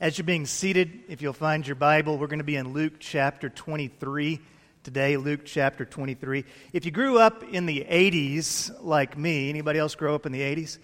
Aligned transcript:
As 0.00 0.16
you're 0.16 0.24
being 0.24 0.46
seated, 0.46 1.00
if 1.08 1.20
you'll 1.20 1.34
find 1.34 1.66
your 1.66 1.76
Bible, 1.76 2.16
we're 2.16 2.26
going 2.26 2.38
to 2.38 2.44
be 2.44 2.56
in 2.56 2.72
Luke 2.72 2.94
chapter 3.00 3.50
23 3.50 4.40
today, 4.82 5.18
Luke 5.18 5.40
chapter 5.44 5.84
23. 5.84 6.46
If 6.72 6.86
you 6.86 6.90
grew 6.90 7.18
up 7.18 7.44
in 7.44 7.66
the 7.66 7.84
80s 7.84 8.82
like 8.82 9.18
me, 9.18 9.50
anybody 9.50 9.78
else 9.78 9.94
grow 9.94 10.14
up 10.14 10.24
in 10.24 10.32
the 10.32 10.40
80s? 10.40 10.78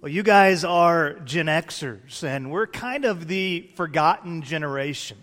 Well, 0.00 0.12
you 0.12 0.22
guys 0.22 0.62
are 0.62 1.14
Gen 1.24 1.46
Xers, 1.46 2.22
and 2.22 2.52
we're 2.52 2.68
kind 2.68 3.04
of 3.04 3.26
the 3.26 3.68
forgotten 3.74 4.42
generation. 4.42 5.18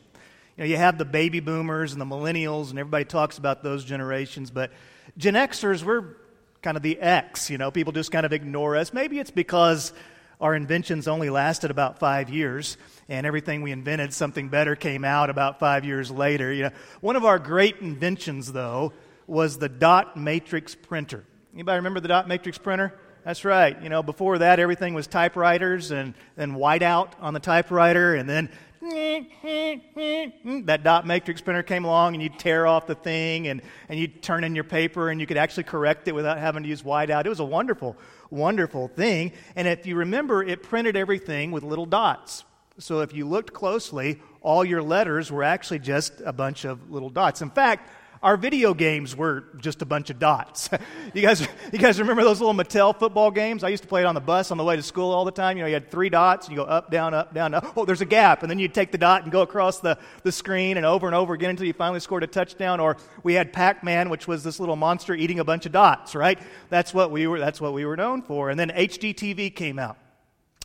You 0.58 0.66
know, 0.66 0.70
you 0.70 0.76
have 0.76 0.98
the 0.98 1.06
baby 1.06 1.40
boomers 1.40 1.94
and 1.94 2.02
the 2.02 2.06
millennials, 2.06 2.72
and 2.72 2.78
everybody 2.78 3.06
talks 3.06 3.38
about 3.38 3.64
those 3.64 3.86
generations, 3.86 4.52
but 4.52 4.74
Gen 5.18 5.36
Xers, 5.36 5.84
we're 5.84 6.18
kind 6.62 6.76
of 6.76 6.84
the 6.84 7.00
X. 7.00 7.50
You 7.50 7.58
know, 7.58 7.72
people 7.72 7.94
just 7.94 8.12
kind 8.12 8.26
of 8.26 8.34
ignore 8.34 8.76
us. 8.76 8.92
Maybe 8.92 9.20
it's 9.20 9.32
because 9.32 9.94
our 10.42 10.54
inventions 10.54 11.08
only 11.08 11.30
lasted 11.30 11.72
about 11.72 11.98
five 11.98 12.30
years, 12.30 12.78
and 13.10 13.26
everything 13.26 13.62
we 13.62 13.72
invented, 13.72 14.14
something 14.14 14.50
better 14.50 14.76
came 14.76 15.06
out 15.06 15.30
about 15.30 15.60
five 15.60 15.86
years 15.86 16.12
later. 16.12 16.52
You 16.52 16.64
know, 16.64 16.72
one 17.02 17.16
of 17.16 17.26
our 17.26 17.40
great 17.40 17.78
inventions, 17.78 18.52
though, 18.52 18.94
was 19.28 19.58
the 19.58 19.70
dot 19.70 20.18
matrix 20.18 20.76
printer. 20.76 21.24
Anybody 21.54 21.78
remember 21.78 22.00
the 22.00 22.08
dot 22.08 22.28
matrix 22.28 22.58
printer? 22.58 22.94
That's 23.26 23.44
right. 23.44 23.82
You 23.82 23.90
know, 23.90 24.04
before 24.04 24.38
that, 24.38 24.60
everything 24.60 24.94
was 24.94 25.08
typewriters 25.08 25.92
and 25.92 26.14
then 26.36 26.54
whiteout 26.54 27.12
on 27.20 27.34
the 27.34 27.42
typewriter, 27.42 28.16
and 28.16 28.30
then 28.30 28.50
that 30.66 30.82
dot 30.84 31.06
matrix 31.06 31.42
printer 31.42 31.64
came 31.64 31.84
along 31.84 32.14
and 32.14 32.24
you'd 32.24 32.40
tear 32.40 32.68
off 32.68 32.88
the 32.88 32.96
thing 32.96 33.48
and, 33.48 33.62
and 33.90 34.00
you'd 34.00 34.22
turn 34.22 34.44
in 34.44 34.56
your 34.56 34.64
paper 34.64 35.10
and 35.10 35.20
you 35.20 35.28
could 35.28 35.36
actually 35.36 35.64
correct 35.64 36.08
it 36.08 36.14
without 36.14 36.38
having 36.38 36.64
to 36.64 36.70
use 36.70 36.84
whiteout. 36.84 37.26
It 37.26 37.30
was 37.30 37.40
a 37.40 37.46
wonderful, 37.46 37.98
wonderful 38.30 38.88
thing. 38.88 39.34
And 39.56 39.68
if 39.68 39.86
you 39.86 39.96
remember, 39.96 40.44
it 40.44 40.64
printed 40.64 40.96
everything 40.96 41.52
with 41.52 41.64
little 41.64 41.86
dots. 41.86 42.46
So 42.80 43.02
if 43.02 43.14
you 43.14 43.28
looked 43.28 43.54
closely, 43.54 44.22
all 44.42 44.64
your 44.64 44.84
letters 44.84 45.32
were 45.32 45.44
actually 45.44 45.80
just 45.80 46.22
a 46.24 46.34
bunch 46.34 46.64
of 46.64 46.92
little 46.92 47.10
dots. 47.10 47.42
In 47.42 47.50
fact, 47.50 47.90
our 48.22 48.38
video 48.38 48.74
games 48.74 49.16
were 49.16 49.46
just 49.58 49.82
a 49.82 49.86
bunch 49.86 50.10
of 50.10 50.20
dots. 50.20 50.70
you 51.14 51.22
guys, 51.22 51.42
you 51.72 51.80
guys 51.80 52.00
remember 52.00 52.24
those 52.24 52.40
little 52.40 52.54
Mattel 52.54 52.98
football 52.98 53.32
games? 53.32 53.64
I 53.64 53.70
used 53.70 53.84
to 53.84 53.90
play 53.90 54.02
it 54.02 54.06
on 54.06 54.16
the 54.16 54.22
bus 54.22 54.52
on 54.52 54.58
the 54.58 54.64
way 54.64 54.76
to 54.76 54.84
school 54.84 55.12
all 55.12 55.26
the 55.26 55.32
time. 55.32 55.58
You 55.58 55.64
know, 55.64 55.68
you 55.68 55.74
had 55.74 55.92
three 55.92 56.10
dots, 56.10 56.48
and 56.48 56.56
you 56.56 56.64
go 56.64 56.70
up, 56.70 56.92
down, 56.92 57.14
up, 57.14 57.34
down. 57.34 57.54
Up. 57.54 57.74
Oh, 57.78 57.86
there's 57.86 58.02
a 58.02 58.06
gap, 58.06 58.42
and 58.42 58.50
then 58.50 58.60
you'd 58.60 58.74
take 58.74 58.92
the 58.92 58.98
dot 58.98 59.24
and 59.24 59.32
go 59.32 59.42
across 59.42 59.80
the, 59.80 59.98
the 60.24 60.32
screen 60.32 60.78
and 60.78 60.86
over 60.86 61.06
and 61.06 61.16
over 61.16 61.34
again 61.34 61.52
until 61.52 61.68
you 61.68 61.74
finally 61.74 62.00
scored 62.00 62.24
a 62.24 62.28
touchdown. 62.28 62.80
Or 62.80 62.98
we 63.24 63.34
had 63.34 63.54
Pac-Man, 63.54 64.10
which 64.10 64.28
was 64.28 64.44
this 64.44 64.60
little 64.60 64.76
monster 64.76 65.14
eating 65.14 65.40
a 65.40 65.44
bunch 65.44 65.66
of 65.66 65.72
dots. 65.72 66.16
Right? 66.16 66.40
That's 66.70 66.94
what 66.94 67.12
we 67.12 67.28
were. 67.28 67.40
That's 67.40 67.62
what 67.62 67.74
we 67.74 67.86
were 67.86 67.98
known 67.98 68.22
for. 68.22 68.50
And 68.50 68.60
then 68.60 68.70
HDTV 68.70 69.56
came 69.56 69.80
out. 69.80 69.98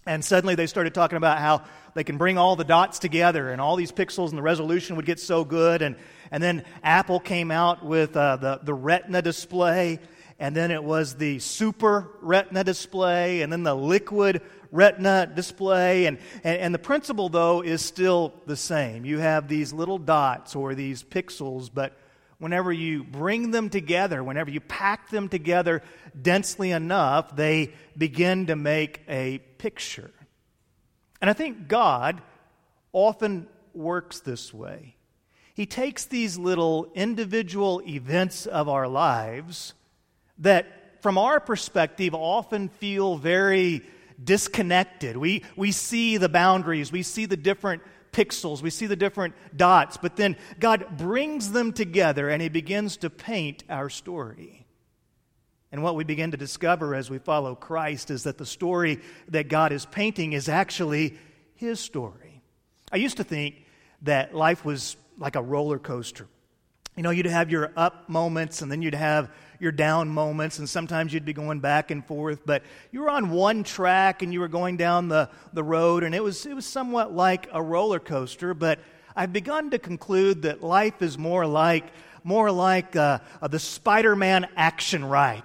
And 0.06 0.24
suddenly 0.24 0.56
they 0.56 0.66
started 0.66 0.94
talking 0.94 1.16
about 1.16 1.38
how 1.38 1.62
they 1.94 2.02
can 2.02 2.16
bring 2.16 2.36
all 2.36 2.56
the 2.56 2.64
dots 2.64 2.98
together 2.98 3.50
and 3.50 3.60
all 3.60 3.76
these 3.76 3.92
pixels 3.92 4.30
and 4.30 4.38
the 4.38 4.42
resolution 4.42 4.96
would 4.96 5.06
get 5.06 5.20
so 5.20 5.44
good. 5.44 5.80
And, 5.82 5.96
and 6.30 6.42
then 6.42 6.64
Apple 6.82 7.20
came 7.20 7.50
out 7.50 7.84
with 7.84 8.16
uh, 8.16 8.36
the, 8.36 8.60
the 8.62 8.74
Retina 8.74 9.22
display. 9.22 10.00
And 10.40 10.56
then 10.56 10.72
it 10.72 10.82
was 10.82 11.14
the 11.14 11.38
Super 11.38 12.10
Retina 12.20 12.64
display. 12.64 13.42
And 13.42 13.52
then 13.52 13.62
the 13.62 13.76
Liquid 13.76 14.42
Retina 14.72 15.30
display. 15.32 16.06
And, 16.06 16.18
and, 16.42 16.58
and 16.58 16.74
the 16.74 16.80
principle, 16.80 17.28
though, 17.28 17.62
is 17.62 17.80
still 17.80 18.34
the 18.46 18.56
same. 18.56 19.04
You 19.04 19.18
have 19.18 19.46
these 19.46 19.72
little 19.72 19.98
dots 19.98 20.56
or 20.56 20.74
these 20.74 21.04
pixels, 21.04 21.70
but 21.72 21.96
whenever 22.42 22.72
you 22.72 23.04
bring 23.04 23.52
them 23.52 23.70
together, 23.70 24.24
whenever 24.24 24.50
you 24.50 24.58
pack 24.58 25.10
them 25.10 25.28
together 25.28 25.80
densely 26.20 26.72
enough, 26.72 27.36
they 27.36 27.72
begin 27.96 28.46
to 28.46 28.56
make 28.56 29.00
a 29.08 29.38
picture. 29.58 30.10
And 31.20 31.30
I 31.30 31.34
think 31.34 31.68
God 31.68 32.20
often 32.92 33.46
works 33.74 34.18
this 34.18 34.52
way. 34.52 34.96
He 35.54 35.66
takes 35.66 36.06
these 36.06 36.36
little 36.36 36.90
individual 36.96 37.80
events 37.86 38.46
of 38.46 38.68
our 38.68 38.88
lives 38.88 39.74
that, 40.38 41.00
from 41.00 41.18
our 41.18 41.38
perspective, 41.38 42.12
often 42.12 42.70
feel 42.70 43.18
very 43.18 43.82
disconnected. 44.22 45.16
We, 45.16 45.44
we 45.54 45.70
see 45.70 46.16
the 46.16 46.28
boundaries, 46.28 46.90
we 46.90 47.04
see 47.04 47.26
the 47.26 47.36
different 47.36 47.82
pixels, 48.12 48.62
we 48.62 48.70
see 48.70 48.86
the 48.86 48.96
different 48.96 49.34
dots, 49.56 49.96
but 49.96 50.16
then 50.16 50.36
God 50.60 50.96
brings 50.96 51.50
them 51.52 51.72
together 51.72 52.28
and 52.28 52.42
He 52.42 52.48
begins 52.48 52.98
to 52.98 53.10
paint 53.10 53.64
our 53.68 53.88
story. 53.88 54.66
And 55.72 55.82
what 55.82 55.96
we 55.96 56.04
begin 56.04 56.30
to 56.32 56.36
discover 56.36 56.94
as 56.94 57.08
we 57.08 57.18
follow 57.18 57.54
Christ 57.54 58.10
is 58.10 58.24
that 58.24 58.36
the 58.36 58.46
story 58.46 59.00
that 59.28 59.48
God 59.48 59.72
is 59.72 59.86
painting 59.86 60.34
is 60.34 60.48
actually 60.48 61.18
His 61.54 61.80
story. 61.80 62.42
I 62.92 62.96
used 62.96 63.16
to 63.16 63.24
think 63.24 63.64
that 64.02 64.34
life 64.34 64.64
was 64.64 64.96
like 65.16 65.34
a 65.34 65.42
roller 65.42 65.78
coaster. 65.78 66.28
You 66.96 67.02
know, 67.02 67.10
you'd 67.10 67.24
have 67.24 67.50
your 67.50 67.72
up 67.74 68.10
moments 68.10 68.60
and 68.60 68.70
then 68.70 68.82
you'd 68.82 68.94
have 68.94 69.30
your 69.62 69.72
down 69.72 70.08
moments, 70.08 70.58
and 70.58 70.68
sometimes 70.68 71.14
you'd 71.14 71.24
be 71.24 71.32
going 71.32 71.60
back 71.60 71.92
and 71.92 72.04
forth, 72.04 72.40
but 72.44 72.64
you 72.90 73.00
were 73.00 73.08
on 73.08 73.30
one 73.30 73.62
track 73.62 74.20
and 74.22 74.32
you 74.32 74.40
were 74.40 74.48
going 74.48 74.76
down 74.76 75.08
the, 75.08 75.30
the 75.52 75.62
road, 75.62 76.02
and 76.02 76.14
it 76.14 76.22
was, 76.22 76.44
it 76.44 76.54
was 76.54 76.66
somewhat 76.66 77.14
like 77.14 77.48
a 77.52 77.62
roller 77.62 78.00
coaster, 78.00 78.54
but 78.54 78.80
I've 79.14 79.32
begun 79.32 79.70
to 79.70 79.78
conclude 79.78 80.42
that 80.42 80.62
life 80.64 81.00
is 81.00 81.16
more 81.16 81.46
like, 81.46 81.84
more 82.24 82.50
like 82.50 82.96
uh, 82.96 83.20
uh, 83.40 83.46
the 83.46 83.60
Spider 83.60 84.16
Man 84.16 84.48
action 84.56 85.04
ride 85.04 85.44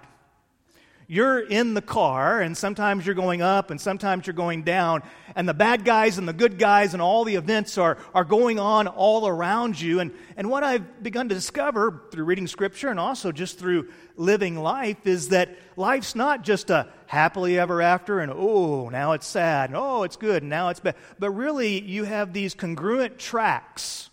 you're 1.10 1.40
in 1.40 1.74
the 1.74 1.82
car, 1.82 2.42
and 2.42 2.58
sometimes 2.58 3.06
you're 3.06 3.16
going 3.16 3.42
up 3.42 3.72
and 3.72 3.80
sometimes 3.80 4.28
you're 4.28 4.34
going 4.34 4.64
down, 4.64 5.04
and 5.38 5.48
the 5.48 5.54
bad 5.54 5.86
guys 5.86 6.18
and 6.18 6.28
the 6.28 6.34
good 6.34 6.60
guys 6.60 6.94
and 6.94 7.02
all 7.02 7.24
the 7.24 7.36
events 7.36 7.78
are, 7.78 7.98
are 8.14 8.26
going 8.26 8.60
on 8.60 8.88
all 8.88 9.26
around 9.26 9.80
you. 9.80 10.02
And, 10.02 10.14
and 10.36 10.50
what 10.50 10.64
I've 10.64 11.02
begun 11.02 11.30
to 11.30 11.36
discover 11.36 12.04
through 12.12 12.26
reading 12.26 12.46
Scripture 12.46 12.90
and 12.90 13.00
also 13.00 13.32
just 13.32 13.58
through 13.58 13.88
living 14.18 14.58
life 14.58 15.08
is 15.08 15.30
that 15.30 15.56
life's 15.78 16.14
not 16.14 16.42
just 16.44 16.70
a 16.70 16.90
happily 17.06 17.58
ever 17.58 17.82
after 17.82 18.20
and 18.20 18.30
oh, 18.36 18.90
now 18.90 19.14
it's 19.14 19.28
sad, 19.28 19.70
and 19.70 19.78
oh, 19.78 20.04
it's 20.04 20.18
good, 20.18 20.44
and 20.44 20.50
now 20.50 20.68
it's 20.70 20.82
bad. 20.82 20.96
But 21.18 21.32
really, 21.32 21.80
you 21.82 22.04
have 22.04 22.34
these 22.34 22.54
congruent 22.54 23.18
tracks 23.18 24.10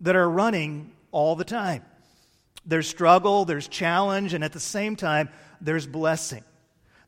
that 0.00 0.14
are 0.14 0.30
running 0.30 0.92
all 1.10 1.34
the 1.34 1.44
time. 1.44 1.84
There's 2.64 2.86
struggle, 2.86 3.44
there's 3.46 3.66
challenge, 3.66 4.32
and 4.32 4.44
at 4.44 4.52
the 4.52 4.60
same 4.60 4.94
time, 4.94 5.28
there's 5.60 5.86
blessing. 5.86 6.44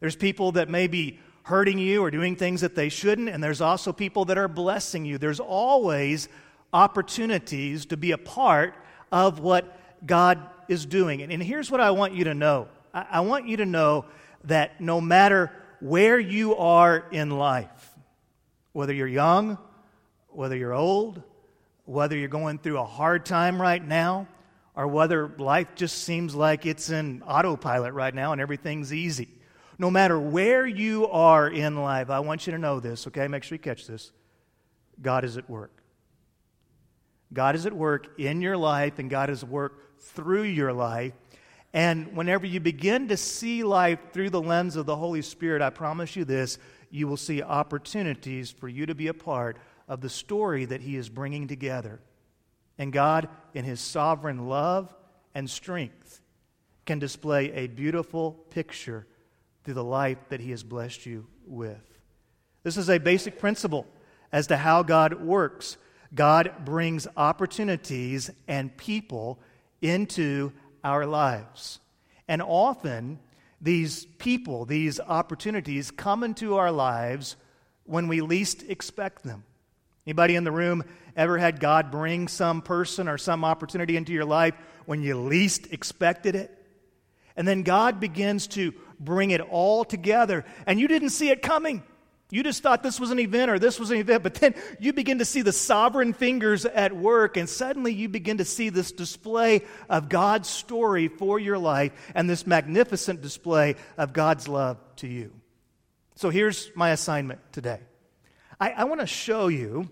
There's 0.00 0.16
people 0.16 0.52
that 0.52 0.68
may 0.68 0.86
be 0.86 1.18
hurting 1.44 1.78
you 1.78 2.02
or 2.02 2.10
doing 2.10 2.36
things 2.36 2.60
that 2.60 2.74
they 2.74 2.88
shouldn't, 2.88 3.28
and 3.28 3.42
there's 3.42 3.60
also 3.60 3.92
people 3.92 4.24
that 4.26 4.38
are 4.38 4.48
blessing 4.48 5.04
you. 5.04 5.18
There's 5.18 5.40
always 5.40 6.28
opportunities 6.72 7.86
to 7.86 7.96
be 7.96 8.12
a 8.12 8.18
part 8.18 8.74
of 9.10 9.41
what 9.41 9.78
God 10.06 10.38
is 10.68 10.86
doing. 10.86 11.22
And, 11.22 11.42
here's 11.42 11.70
what 11.70 11.80
I 11.80 11.91
want 11.91 12.14
you 12.14 12.24
to 12.24 12.34
know 12.34 12.68
I, 12.94 13.06
I 13.10 13.20
want 13.20 13.46
you 13.46 13.58
to 13.58 13.66
know 13.66 14.06
that 14.44 14.80
no 14.80 15.00
matter 15.00 15.52
where 15.80 16.18
you 16.18 16.56
are 16.56 17.04
in 17.10 17.30
life, 17.30 17.94
whether 18.72 18.92
you're 18.92 19.06
young, 19.06 19.58
whether 20.28 20.56
you're 20.56 20.72
old, 20.72 21.22
whether 21.84 22.16
you're 22.16 22.28
going 22.28 22.58
through 22.58 22.78
a 22.78 22.84
hard 22.84 23.26
time 23.26 23.60
right 23.60 23.84
now, 23.84 24.26
or 24.75 24.87
whether 24.87 25.28
life 25.38 25.69
just 25.75 26.05
seems 26.05 26.34
like 26.34 26.65
it's 26.66 26.91
in 26.91 27.22
autopilot 27.22 27.93
right 27.93 28.15
now 28.15 28.33
and 28.33 28.41
everything's 28.41 28.93
easy. 28.93 29.28
No 29.78 29.91
matter 29.91 30.19
where 30.19 30.66
you 30.66 31.09
are 31.09 31.49
in 31.49 31.77
life, 31.83 32.10
I 32.10 32.21
want 32.21 32.47
you 32.47 32.53
to 32.53 32.59
know 32.59 32.81
this, 32.81 33.06
okay? 33.09 33.28
Make 33.28 33.43
sure 33.43 33.56
you 33.56 33.60
catch 33.60 33.87
this. 33.87 34.12
God 35.00 35.25
is 35.25 35.37
at 35.37 35.49
work. 35.49 35.83
God 37.33 37.55
is 37.55 37.66
at 37.66 37.72
work 37.72 38.19
in 38.19 38.43
your 38.43 38.56
life, 38.56 38.99
and 38.99 39.09
God 39.09 39.31
is 39.31 39.43
at 39.43 39.49
work 39.49 40.00
through 40.00 40.43
your 40.43 40.72
life. 40.72 41.15
And 41.72 42.15
whenever 42.15 42.47
you 42.47 42.60
begin 42.60 43.09
to 43.09 43.16
see 43.16 43.65
life 43.65 43.99
through 44.12 44.31
the 44.31 44.43
lens 44.43 44.77
of 44.77 44.84
the 44.84 44.97
Holy 44.97 45.22
Spirit, 45.22 45.62
I 45.62 45.71
promise 45.71 46.15
you 46.16 46.25
this 46.25 46.59
you 46.91 47.09
will 47.09 47.16
see 47.16 47.43
opportunities 47.43 48.50
for 48.50 48.69
you 48.69 48.84
to 48.84 48.94
be 48.94 49.06
a 49.06 49.15
part 49.15 49.56
of 49.89 50.03
the 50.03 50.10
story 50.10 50.66
that 50.66 50.83
He 50.83 50.97
is 50.97 51.09
bringing 51.09 51.48
together. 51.48 52.01
And 52.78 52.92
God, 52.92 53.28
in 53.54 53.65
His 53.65 53.80
sovereign 53.80 54.48
love 54.48 54.95
and 55.34 55.48
strength, 55.48 56.21
can 56.86 56.98
display 56.98 57.53
a 57.53 57.66
beautiful 57.66 58.33
picture 58.51 59.07
through 59.65 59.74
the 59.74 59.84
life 59.84 60.19
that 60.28 60.41
He 60.41 60.51
has 60.51 60.63
blessed 60.63 61.07
you 61.07 61.27
with. 61.47 62.01
This 62.63 62.77
is 62.77 62.89
a 62.89 62.98
basic 62.98 63.39
principle 63.39 63.86
as 64.30 64.47
to 64.48 64.57
how 64.57 64.83
God 64.83 65.21
works. 65.21 65.77
God 66.15 66.65
brings 66.65 67.07
opportunities 67.16 68.30
and 68.48 68.77
people 68.77 69.39
into 69.80 70.53
our 70.84 71.07
lives. 71.07 71.80
And 72.28 72.42
often, 72.42 73.18
these 73.60 74.07
people, 74.18 74.65
these 74.65 74.98
opportunities 74.98 75.91
come 75.91 76.25
into 76.25 76.57
our 76.57 76.72
lives 76.72 77.36
when 77.84 78.09
we 78.09 78.21
least 78.21 78.65
expect 78.68 79.22
them. 79.22 79.45
Anybody 80.07 80.34
in 80.34 80.45
the 80.45 80.53
room 80.53 80.84
ever 81.16 81.39
had 81.39 81.60
God 81.60 81.91
bring 81.91 82.28
some 82.28 82.63
person 82.63 83.09
or 83.09 83.19
some 83.19 83.45
opportunity 83.45 83.97
into 83.97 84.13
your 84.13 84.25
life 84.25 84.54
when 84.87 85.03
you 85.03 85.16
least 85.16 85.72
expected 85.72 86.34
it? 86.34 86.51
And 87.37 87.47
then 87.47 87.63
God 87.63 88.01
begins 88.01 88.47
to 88.49 88.75
bring 88.99 89.31
it 89.31 89.41
all 89.41 89.84
together, 89.84 90.45
and 90.66 90.78
you 90.78 90.89
didn't 90.89 91.10
see 91.10 91.31
it 91.31 91.43
coming. 91.43 91.83
You 92.31 92.43
just 92.43 92.63
thought 92.63 92.83
this 92.83 92.99
was 92.99 93.10
an 93.10 93.19
event 93.19 93.51
or 93.51 93.59
this 93.59 93.78
was 93.78 93.91
an 93.91 93.99
event, 93.99 94.22
but 94.22 94.34
then 94.34 94.54
you 94.81 94.95
begin 94.95 95.19
to 95.19 95.25
see 95.25 95.43
the 95.43 95.53
sovereign 95.53 96.15
fingers 96.15 96.65
at 96.65 96.97
work, 96.97 97.37
and 97.37 97.49
suddenly 97.49 97.93
you 97.93 98.09
begin 98.09 98.39
to 98.39 98.45
see 98.45 98.71
this 98.71 98.91
display 98.91 99.63
of 99.91 100.09
God's 100.09 100.49
story 100.49 101.09
for 101.09 101.39
your 101.39 101.59
life 101.59 101.93
and 102.15 102.31
this 102.31 102.47
magnificent 102.47 103.21
display 103.21 103.77
of 103.99 104.15
God's 104.15 104.49
love 104.49 104.78
to 104.97 105.07
you. 105.07 105.33
So 106.15 106.31
here's 106.31 106.71
my 106.75 106.91
assignment 106.91 107.41
today 107.53 107.81
I, 108.62 108.70
I 108.70 108.84
want 108.84 109.00
to 109.00 109.06
show 109.06 109.48
you 109.48 109.88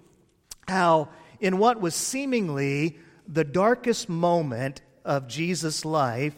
how, 0.68 1.08
in 1.40 1.58
what 1.58 1.80
was 1.80 1.94
seemingly 1.94 2.98
the 3.26 3.44
darkest 3.44 4.08
moment 4.08 4.80
of 5.04 5.28
Jesus' 5.28 5.84
life, 5.84 6.34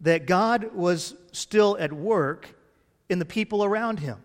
that 0.00 0.26
God 0.26 0.74
was 0.74 1.14
still 1.32 1.76
at 1.78 1.92
work 1.92 2.54
in 3.08 3.18
the 3.18 3.24
people 3.24 3.64
around 3.64 4.00
him 4.00 4.22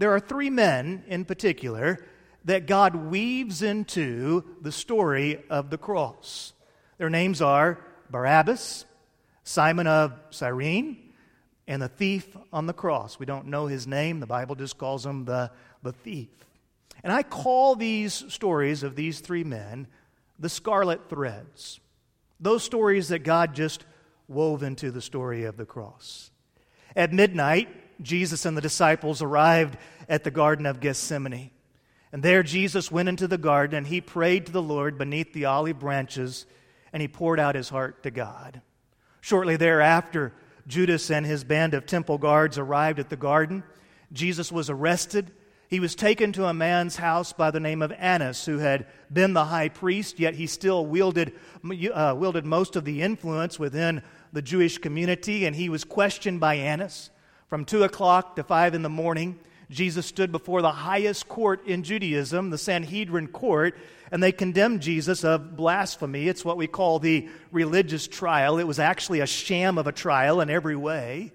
there 0.00 0.14
are 0.14 0.18
three 0.18 0.48
men 0.48 1.04
in 1.08 1.26
particular 1.26 2.02
that 2.46 2.66
God 2.66 2.96
weaves 2.96 3.60
into 3.60 4.42
the 4.62 4.72
story 4.72 5.44
of 5.50 5.68
the 5.68 5.76
cross. 5.76 6.54
Their 6.96 7.10
names 7.10 7.42
are 7.42 7.78
Barabbas, 8.08 8.86
Simon 9.44 9.86
of 9.86 10.14
Cyrene, 10.30 11.12
and 11.68 11.82
the 11.82 11.88
thief 11.88 12.34
on 12.50 12.66
the 12.66 12.72
cross. 12.72 13.18
We 13.18 13.26
don't 13.26 13.48
know 13.48 13.66
his 13.66 13.86
name, 13.86 14.20
the 14.20 14.26
Bible 14.26 14.54
just 14.54 14.78
calls 14.78 15.04
him 15.04 15.26
the, 15.26 15.50
the 15.82 15.92
thief. 15.92 16.28
And 17.02 17.12
I 17.12 17.22
call 17.22 17.76
these 17.76 18.12
stories 18.28 18.82
of 18.82 18.96
these 18.96 19.20
three 19.20 19.44
men 19.44 19.86
the 20.38 20.48
scarlet 20.48 21.08
threads. 21.08 21.80
Those 22.40 22.62
stories 22.62 23.08
that 23.08 23.20
God 23.20 23.54
just 23.54 23.84
wove 24.26 24.62
into 24.62 24.90
the 24.90 25.02
story 25.02 25.44
of 25.44 25.56
the 25.56 25.66
cross. 25.66 26.30
At 26.96 27.12
midnight, 27.12 27.68
Jesus 28.02 28.46
and 28.46 28.56
the 28.56 28.62
disciples 28.62 29.22
arrived 29.22 29.76
at 30.08 30.24
the 30.24 30.30
Garden 30.30 30.66
of 30.66 30.80
Gethsemane. 30.80 31.50
And 32.12 32.22
there 32.22 32.42
Jesus 32.42 32.90
went 32.90 33.08
into 33.08 33.28
the 33.28 33.38
garden 33.38 33.76
and 33.76 33.86
he 33.86 34.00
prayed 34.00 34.46
to 34.46 34.52
the 34.52 34.62
Lord 34.62 34.98
beneath 34.98 35.32
the 35.32 35.44
olive 35.44 35.78
branches 35.78 36.46
and 36.92 37.00
he 37.00 37.08
poured 37.08 37.38
out 37.38 37.54
his 37.54 37.68
heart 37.68 38.02
to 38.02 38.10
God. 38.10 38.62
Shortly 39.20 39.56
thereafter, 39.56 40.32
Judas 40.66 41.10
and 41.10 41.24
his 41.24 41.44
band 41.44 41.74
of 41.74 41.86
temple 41.86 42.18
guards 42.18 42.58
arrived 42.58 42.98
at 42.98 43.10
the 43.10 43.16
garden. 43.16 43.62
Jesus 44.12 44.50
was 44.50 44.70
arrested. 44.70 45.30
He 45.70 45.78
was 45.78 45.94
taken 45.94 46.32
to 46.32 46.46
a 46.46 46.52
man's 46.52 46.96
house 46.96 47.32
by 47.32 47.52
the 47.52 47.60
name 47.60 47.80
of 47.80 47.92
Annas, 47.92 48.44
who 48.44 48.58
had 48.58 48.86
been 49.12 49.34
the 49.34 49.44
high 49.44 49.68
priest, 49.68 50.18
yet 50.18 50.34
he 50.34 50.48
still 50.48 50.84
wielded, 50.84 51.32
uh, 51.94 52.12
wielded 52.18 52.44
most 52.44 52.74
of 52.74 52.84
the 52.84 53.02
influence 53.02 53.56
within 53.56 54.02
the 54.32 54.42
Jewish 54.42 54.78
community, 54.78 55.46
and 55.46 55.54
he 55.54 55.68
was 55.68 55.84
questioned 55.84 56.40
by 56.40 56.56
Annas. 56.56 57.10
From 57.46 57.64
2 57.64 57.84
o'clock 57.84 58.34
to 58.34 58.42
5 58.42 58.74
in 58.74 58.82
the 58.82 58.88
morning, 58.88 59.38
Jesus 59.70 60.06
stood 60.06 60.32
before 60.32 60.60
the 60.60 60.72
highest 60.72 61.28
court 61.28 61.64
in 61.64 61.84
Judaism, 61.84 62.50
the 62.50 62.58
Sanhedrin 62.58 63.28
court, 63.28 63.76
and 64.10 64.20
they 64.20 64.32
condemned 64.32 64.82
Jesus 64.82 65.22
of 65.22 65.56
blasphemy. 65.56 66.26
It's 66.26 66.44
what 66.44 66.56
we 66.56 66.66
call 66.66 66.98
the 66.98 67.28
religious 67.52 68.08
trial. 68.08 68.58
It 68.58 68.66
was 68.66 68.80
actually 68.80 69.20
a 69.20 69.26
sham 69.26 69.78
of 69.78 69.86
a 69.86 69.92
trial 69.92 70.40
in 70.40 70.50
every 70.50 70.74
way. 70.74 71.32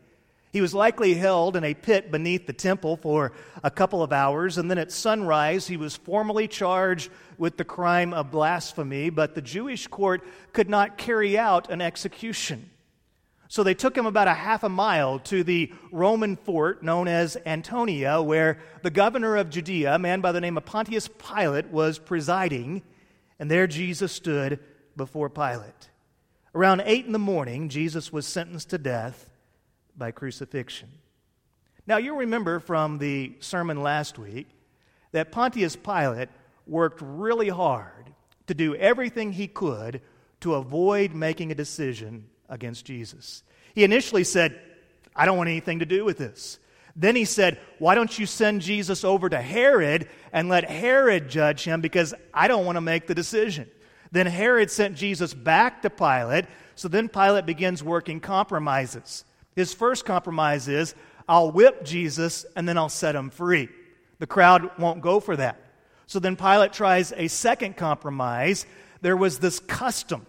He 0.55 0.61
was 0.61 0.73
likely 0.73 1.15
held 1.15 1.57
in 1.57 1.65
a 1.65 1.73
pit 1.73 2.11
beneath 2.11 2.47
the 2.47 2.53
temple 2.53 2.95
for 2.95 3.33
a 3.61 3.69
couple 3.69 4.01
of 4.01 4.13
hours, 4.13 4.57
and 4.57 4.71
then 4.71 4.77
at 4.77 4.89
sunrise, 4.89 5.67
he 5.67 5.75
was 5.75 5.97
formally 5.97 6.47
charged 6.47 7.11
with 7.37 7.57
the 7.57 7.65
crime 7.65 8.13
of 8.13 8.31
blasphemy, 8.31 9.09
but 9.09 9.35
the 9.35 9.41
Jewish 9.41 9.87
court 9.87 10.23
could 10.53 10.69
not 10.69 10.97
carry 10.97 11.37
out 11.37 11.69
an 11.69 11.81
execution. 11.81 12.69
So 13.49 13.63
they 13.63 13.73
took 13.73 13.97
him 13.97 14.05
about 14.05 14.29
a 14.29 14.33
half 14.33 14.63
a 14.63 14.69
mile 14.69 15.19
to 15.25 15.43
the 15.43 15.73
Roman 15.91 16.37
fort 16.37 16.81
known 16.81 17.09
as 17.09 17.35
Antonia, 17.45 18.21
where 18.21 18.59
the 18.81 18.89
governor 18.89 19.35
of 19.35 19.49
Judea, 19.49 19.95
a 19.95 19.99
man 19.99 20.21
by 20.21 20.31
the 20.31 20.39
name 20.39 20.55
of 20.55 20.63
Pontius 20.63 21.09
Pilate, 21.09 21.67
was 21.67 21.99
presiding. 21.99 22.81
And 23.39 23.51
there 23.51 23.67
Jesus 23.67 24.13
stood 24.13 24.61
before 24.95 25.29
Pilate. 25.29 25.89
Around 26.53 26.83
8 26.85 27.07
in 27.07 27.11
the 27.11 27.19
morning, 27.19 27.67
Jesus 27.67 28.13
was 28.13 28.25
sentenced 28.25 28.69
to 28.69 28.77
death 28.77 29.29
by 29.97 30.11
crucifixion. 30.11 30.89
Now, 31.87 31.97
you'll 31.97 32.17
remember 32.17 32.59
from 32.59 32.97
the 32.97 33.33
sermon 33.39 33.81
last 33.81 34.17
week 34.17 34.47
that 35.11 35.31
Pontius 35.31 35.75
Pilate 35.75 36.29
worked 36.67 37.01
really 37.01 37.49
hard 37.49 38.11
to 38.47 38.53
do 38.53 38.75
everything 38.75 39.31
he 39.31 39.47
could 39.47 40.01
to 40.41 40.55
avoid 40.55 41.13
making 41.13 41.51
a 41.51 41.55
decision 41.55 42.25
against 42.49 42.85
Jesus. 42.85 43.43
He 43.73 43.83
initially 43.83 44.23
said, 44.23 44.59
I 45.15 45.25
don't 45.25 45.37
want 45.37 45.49
anything 45.49 45.79
to 45.79 45.85
do 45.85 46.05
with 46.05 46.17
this. 46.17 46.59
Then 46.95 47.15
he 47.15 47.25
said, 47.25 47.59
Why 47.77 47.93
don't 47.95 48.17
you 48.17 48.25
send 48.25 48.61
Jesus 48.61 49.03
over 49.03 49.29
to 49.29 49.41
Herod 49.41 50.07
and 50.31 50.49
let 50.49 50.69
Herod 50.69 51.29
judge 51.29 51.63
him 51.63 51.81
because 51.81 52.13
I 52.33 52.47
don't 52.47 52.65
want 52.65 52.77
to 52.77 52.81
make 52.81 53.07
the 53.07 53.15
decision? 53.15 53.69
Then 54.11 54.27
Herod 54.27 54.71
sent 54.71 54.95
Jesus 54.95 55.33
back 55.33 55.81
to 55.81 55.89
Pilate. 55.89 56.45
So 56.75 56.87
then 56.87 57.09
Pilate 57.09 57.45
begins 57.45 57.83
working 57.83 58.19
compromises. 58.19 59.25
His 59.55 59.73
first 59.73 60.05
compromise 60.05 60.67
is, 60.67 60.95
I'll 61.27 61.51
whip 61.51 61.83
Jesus 61.83 62.45
and 62.55 62.67
then 62.67 62.77
I'll 62.77 62.89
set 62.89 63.15
him 63.15 63.29
free. 63.29 63.69
The 64.19 64.27
crowd 64.27 64.69
won't 64.77 65.01
go 65.01 65.19
for 65.19 65.35
that. 65.35 65.61
So 66.07 66.19
then 66.19 66.35
Pilate 66.35 66.73
tries 66.73 67.11
a 67.11 67.27
second 67.27 67.77
compromise. 67.77 68.65
There 69.01 69.17
was 69.17 69.39
this 69.39 69.59
custom. 69.59 70.25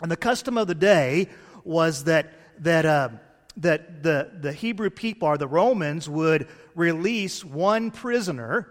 And 0.00 0.10
the 0.10 0.16
custom 0.16 0.58
of 0.58 0.66
the 0.66 0.74
day 0.74 1.28
was 1.64 2.04
that, 2.04 2.32
that, 2.60 2.84
uh, 2.84 3.08
that 3.56 4.02
the, 4.02 4.30
the 4.40 4.52
Hebrew 4.52 4.90
people, 4.90 5.28
or 5.28 5.38
the 5.38 5.48
Romans, 5.48 6.08
would 6.08 6.48
release 6.74 7.44
one 7.44 7.90
prisoner 7.90 8.68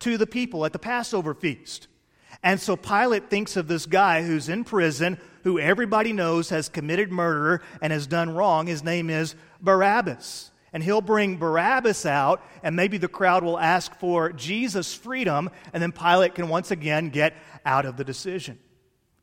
to 0.00 0.16
the 0.16 0.26
people 0.26 0.64
at 0.64 0.72
the 0.72 0.78
Passover 0.78 1.34
feast. 1.34 1.88
And 2.42 2.60
so 2.60 2.76
Pilate 2.76 3.28
thinks 3.28 3.56
of 3.56 3.66
this 3.66 3.86
guy 3.86 4.22
who's 4.22 4.48
in 4.48 4.62
prison, 4.62 5.18
who 5.48 5.58
everybody 5.58 6.12
knows 6.12 6.50
has 6.50 6.68
committed 6.68 7.10
murder 7.10 7.62
and 7.80 7.90
has 7.90 8.06
done 8.06 8.34
wrong. 8.34 8.66
His 8.66 8.84
name 8.84 9.08
is 9.08 9.34
Barabbas. 9.62 10.50
And 10.74 10.82
he'll 10.82 11.00
bring 11.00 11.38
Barabbas 11.38 12.04
out, 12.04 12.44
and 12.62 12.76
maybe 12.76 12.98
the 12.98 13.08
crowd 13.08 13.42
will 13.42 13.58
ask 13.58 13.94
for 13.94 14.30
Jesus' 14.30 14.92
freedom, 14.92 15.48
and 15.72 15.82
then 15.82 15.90
Pilate 15.90 16.34
can 16.34 16.50
once 16.50 16.70
again 16.70 17.08
get 17.08 17.32
out 17.64 17.86
of 17.86 17.96
the 17.96 18.04
decision. 18.04 18.58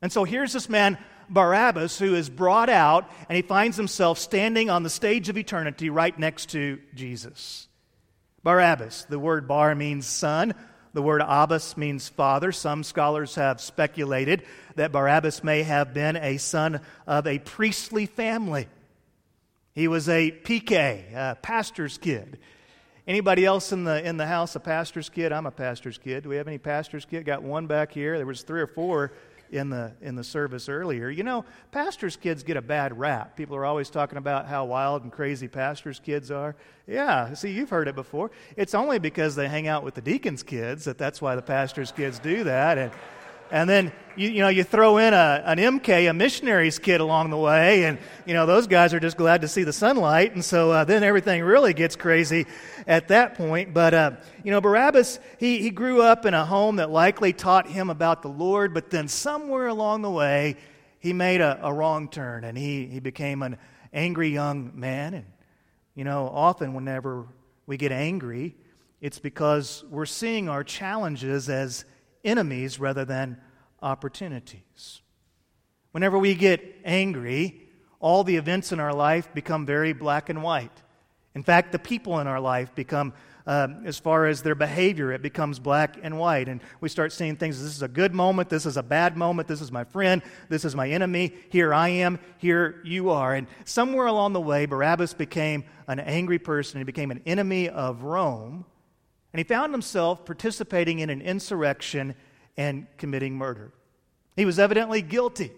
And 0.02 0.10
so 0.10 0.24
here's 0.24 0.52
this 0.52 0.68
man 0.68 0.98
Barabbas, 1.28 1.96
who 1.96 2.16
is 2.16 2.28
brought 2.28 2.70
out, 2.70 3.08
and 3.28 3.36
he 3.36 3.42
finds 3.42 3.76
himself 3.76 4.18
standing 4.18 4.68
on 4.68 4.82
the 4.82 4.90
stage 4.90 5.28
of 5.28 5.38
eternity 5.38 5.90
right 5.90 6.18
next 6.18 6.50
to 6.50 6.80
Jesus. 6.96 7.68
Barabbas, 8.42 9.06
the 9.08 9.20
word 9.20 9.46
bar 9.46 9.76
means 9.76 10.06
son. 10.06 10.54
The 10.96 11.02
word 11.02 11.20
Abbas 11.20 11.76
means 11.76 12.08
father. 12.08 12.52
Some 12.52 12.82
scholars 12.82 13.34
have 13.34 13.60
speculated 13.60 14.44
that 14.76 14.92
Barabbas 14.92 15.44
may 15.44 15.62
have 15.62 15.92
been 15.92 16.16
a 16.16 16.38
son 16.38 16.80
of 17.06 17.26
a 17.26 17.38
priestly 17.38 18.06
family. 18.06 18.66
He 19.74 19.88
was 19.88 20.08
a 20.08 20.30
PK, 20.30 21.14
a 21.14 21.34
pastor's 21.34 21.98
kid. 21.98 22.38
Anybody 23.06 23.44
else 23.44 23.72
in 23.72 23.84
the 23.84 24.02
in 24.08 24.16
the 24.16 24.26
house 24.26 24.56
a 24.56 24.60
pastor's 24.60 25.10
kid? 25.10 25.32
I'm 25.32 25.44
a 25.44 25.50
pastor's 25.50 25.98
kid. 25.98 26.22
Do 26.22 26.30
we 26.30 26.36
have 26.36 26.48
any 26.48 26.56
pastor's 26.56 27.04
kid? 27.04 27.26
Got 27.26 27.42
one 27.42 27.66
back 27.66 27.92
here. 27.92 28.16
There 28.16 28.24
was 28.24 28.40
three 28.40 28.62
or 28.62 28.66
four 28.66 29.12
in 29.50 29.70
the 29.70 29.92
in 30.00 30.14
the 30.14 30.24
service 30.24 30.68
earlier. 30.68 31.08
You 31.08 31.22
know, 31.22 31.44
pastors' 31.72 32.16
kids 32.16 32.42
get 32.42 32.56
a 32.56 32.62
bad 32.62 32.98
rap. 32.98 33.36
People 33.36 33.56
are 33.56 33.64
always 33.64 33.90
talking 33.90 34.18
about 34.18 34.46
how 34.46 34.64
wild 34.64 35.02
and 35.02 35.12
crazy 35.12 35.48
pastors' 35.48 36.00
kids 36.00 36.30
are. 36.30 36.56
Yeah, 36.86 37.34
see, 37.34 37.50
you've 37.50 37.70
heard 37.70 37.88
it 37.88 37.94
before. 37.94 38.30
It's 38.56 38.74
only 38.74 38.98
because 38.98 39.34
they 39.34 39.48
hang 39.48 39.66
out 39.66 39.82
with 39.82 39.94
the 39.94 40.00
deacons' 40.00 40.42
kids 40.42 40.84
that 40.84 40.98
that's 40.98 41.20
why 41.20 41.34
the 41.34 41.42
pastors' 41.42 41.92
kids 41.92 42.18
do 42.18 42.44
that. 42.44 42.78
And 42.78 42.92
and 43.50 43.68
then 43.68 43.92
you, 44.16 44.30
you 44.30 44.40
know 44.40 44.48
you 44.48 44.64
throw 44.64 44.98
in 44.98 45.14
a, 45.14 45.42
an 45.44 45.58
MK, 45.58 46.10
a 46.10 46.12
missionary's 46.12 46.78
kid 46.78 47.00
along 47.00 47.30
the 47.30 47.36
way, 47.36 47.84
and 47.84 47.98
you 48.24 48.34
know 48.34 48.46
those 48.46 48.66
guys 48.66 48.94
are 48.94 49.00
just 49.00 49.16
glad 49.16 49.42
to 49.42 49.48
see 49.48 49.62
the 49.62 49.72
sunlight, 49.72 50.34
and 50.34 50.44
so 50.44 50.70
uh, 50.70 50.84
then 50.84 51.02
everything 51.02 51.42
really 51.42 51.74
gets 51.74 51.96
crazy 51.96 52.46
at 52.86 53.08
that 53.08 53.34
point. 53.34 53.74
But 53.74 53.94
uh, 53.94 54.10
you 54.42 54.50
know 54.50 54.60
Barabbas, 54.60 55.18
he 55.38 55.58
he 55.58 55.70
grew 55.70 56.02
up 56.02 56.24
in 56.24 56.34
a 56.34 56.44
home 56.44 56.76
that 56.76 56.90
likely 56.90 57.32
taught 57.32 57.68
him 57.68 57.90
about 57.90 58.22
the 58.22 58.28
Lord, 58.28 58.74
but 58.74 58.90
then 58.90 59.08
somewhere 59.08 59.68
along 59.68 60.02
the 60.02 60.10
way 60.10 60.56
he 60.98 61.12
made 61.12 61.40
a, 61.40 61.60
a 61.62 61.72
wrong 61.72 62.08
turn, 62.08 62.44
and 62.44 62.56
he 62.56 62.86
he 62.86 63.00
became 63.00 63.42
an 63.42 63.58
angry 63.92 64.28
young 64.28 64.72
man. 64.74 65.14
And 65.14 65.26
you 65.94 66.04
know 66.04 66.28
often 66.32 66.74
whenever 66.74 67.26
we 67.66 67.76
get 67.76 67.92
angry, 67.92 68.56
it's 69.00 69.18
because 69.18 69.84
we're 69.90 70.06
seeing 70.06 70.48
our 70.48 70.64
challenges 70.64 71.48
as 71.48 71.84
enemies 72.26 72.78
rather 72.78 73.04
than 73.04 73.38
opportunities. 73.82 75.00
Whenever 75.92 76.18
we 76.18 76.34
get 76.34 76.62
angry, 76.84 77.62
all 78.00 78.24
the 78.24 78.36
events 78.36 78.72
in 78.72 78.80
our 78.80 78.92
life 78.92 79.32
become 79.32 79.64
very 79.64 79.92
black 79.92 80.28
and 80.28 80.42
white. 80.42 80.82
In 81.34 81.42
fact, 81.42 81.72
the 81.72 81.78
people 81.78 82.18
in 82.20 82.26
our 82.26 82.40
life 82.40 82.74
become, 82.74 83.12
uh, 83.46 83.68
as 83.84 83.98
far 83.98 84.26
as 84.26 84.42
their 84.42 84.54
behavior, 84.54 85.12
it 85.12 85.22
becomes 85.22 85.58
black 85.58 85.98
and 86.02 86.18
white. 86.18 86.48
And 86.48 86.60
we 86.80 86.88
start 86.88 87.12
seeing 87.12 87.36
things 87.36 87.62
this 87.62 87.74
is 87.74 87.82
a 87.82 87.88
good 87.88 88.14
moment, 88.14 88.48
this 88.48 88.66
is 88.66 88.76
a 88.76 88.82
bad 88.82 89.16
moment, 89.16 89.48
this 89.48 89.60
is 89.60 89.70
my 89.70 89.84
friend, 89.84 90.22
this 90.48 90.64
is 90.64 90.74
my 90.74 90.88
enemy, 90.88 91.34
here 91.50 91.74
I 91.74 91.88
am, 91.88 92.18
here 92.38 92.80
you 92.84 93.10
are. 93.10 93.34
And 93.34 93.46
somewhere 93.64 94.06
along 94.06 94.32
the 94.32 94.40
way, 94.40 94.66
Barabbas 94.66 95.14
became 95.14 95.64
an 95.88 96.00
angry 96.00 96.38
person, 96.38 96.78
he 96.78 96.84
became 96.84 97.10
an 97.10 97.22
enemy 97.26 97.68
of 97.68 98.02
Rome. 98.02 98.64
And 99.32 99.38
he 99.38 99.44
found 99.44 99.72
himself 99.72 100.24
participating 100.24 101.00
in 101.00 101.10
an 101.10 101.20
insurrection 101.20 102.14
and 102.56 102.86
committing 102.96 103.36
murder. 103.36 103.72
He 104.36 104.44
was 104.44 104.58
evidently 104.58 105.02
guilty. 105.02 105.52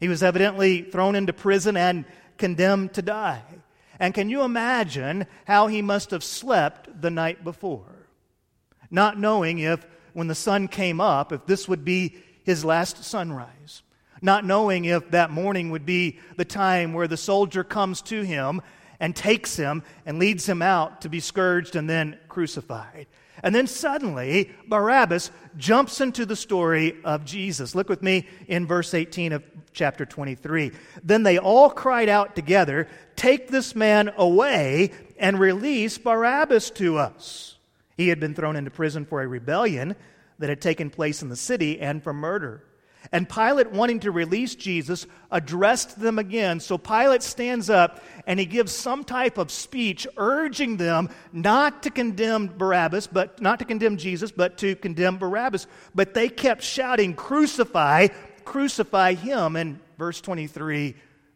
He 0.00 0.08
was 0.08 0.22
evidently 0.22 0.82
thrown 0.82 1.14
into 1.14 1.32
prison 1.32 1.76
and 1.76 2.04
condemned 2.38 2.94
to 2.94 3.02
die. 3.02 3.42
And 3.98 4.14
can 4.14 4.28
you 4.28 4.42
imagine 4.42 5.26
how 5.46 5.68
he 5.68 5.80
must 5.80 6.10
have 6.10 6.24
slept 6.24 7.00
the 7.00 7.10
night 7.10 7.44
before? 7.44 8.08
Not 8.90 9.18
knowing 9.18 9.60
if, 9.60 9.86
when 10.12 10.26
the 10.26 10.34
sun 10.34 10.68
came 10.68 11.00
up, 11.00 11.32
if 11.32 11.46
this 11.46 11.68
would 11.68 11.84
be 11.84 12.16
his 12.44 12.64
last 12.64 13.04
sunrise. 13.04 13.82
Not 14.20 14.44
knowing 14.44 14.84
if 14.84 15.10
that 15.10 15.30
morning 15.30 15.70
would 15.70 15.86
be 15.86 16.18
the 16.36 16.44
time 16.44 16.92
where 16.92 17.08
the 17.08 17.16
soldier 17.16 17.64
comes 17.64 18.02
to 18.02 18.22
him 18.22 18.60
and 19.02 19.16
takes 19.16 19.56
him 19.56 19.82
and 20.06 20.20
leads 20.20 20.48
him 20.48 20.62
out 20.62 21.00
to 21.00 21.08
be 21.08 21.18
scourged 21.18 21.74
and 21.74 21.90
then 21.90 22.16
crucified. 22.28 23.08
And 23.42 23.52
then 23.52 23.66
suddenly, 23.66 24.52
Barabbas 24.68 25.32
jumps 25.58 26.00
into 26.00 26.24
the 26.24 26.36
story 26.36 26.96
of 27.04 27.24
Jesus. 27.24 27.74
Look 27.74 27.88
with 27.88 28.00
me 28.00 28.28
in 28.46 28.64
verse 28.64 28.94
18 28.94 29.32
of 29.32 29.42
chapter 29.72 30.06
23. 30.06 30.70
Then 31.02 31.24
they 31.24 31.38
all 31.38 31.68
cried 31.68 32.08
out 32.08 32.36
together, 32.36 32.86
Take 33.16 33.48
this 33.48 33.74
man 33.74 34.12
away 34.16 34.92
and 35.18 35.40
release 35.40 35.98
Barabbas 35.98 36.70
to 36.70 36.98
us. 36.98 37.56
He 37.96 38.08
had 38.08 38.20
been 38.20 38.34
thrown 38.34 38.54
into 38.54 38.70
prison 38.70 39.04
for 39.04 39.20
a 39.20 39.26
rebellion 39.26 39.96
that 40.38 40.48
had 40.48 40.60
taken 40.60 40.90
place 40.90 41.22
in 41.22 41.28
the 41.28 41.36
city 41.36 41.80
and 41.80 42.04
for 42.04 42.12
murder. 42.12 42.62
And 43.12 43.28
Pilate, 43.28 43.70
wanting 43.70 44.00
to 44.00 44.10
release 44.10 44.54
Jesus, 44.54 45.06
addressed 45.30 46.00
them 46.00 46.18
again. 46.18 46.60
So 46.60 46.78
Pilate 46.78 47.22
stands 47.22 47.68
up 47.68 48.02
and 48.26 48.40
he 48.40 48.46
gives 48.46 48.72
some 48.72 49.04
type 49.04 49.36
of 49.36 49.50
speech 49.50 50.06
urging 50.16 50.78
them 50.78 51.10
not 51.30 51.82
to 51.82 51.90
condemn 51.90 52.46
Barabbas, 52.46 53.06
but 53.06 53.40
not 53.42 53.58
to 53.58 53.66
condemn 53.66 53.98
Jesus, 53.98 54.32
but 54.32 54.56
to 54.58 54.74
condemn 54.76 55.18
Barabbas. 55.18 55.66
But 55.94 56.14
they 56.14 56.30
kept 56.30 56.62
shouting, 56.62 57.12
Crucify, 57.12 58.08
crucify 58.46 59.12
him. 59.12 59.56
And 59.56 59.78
verse 59.98 60.22
23, 60.22 60.94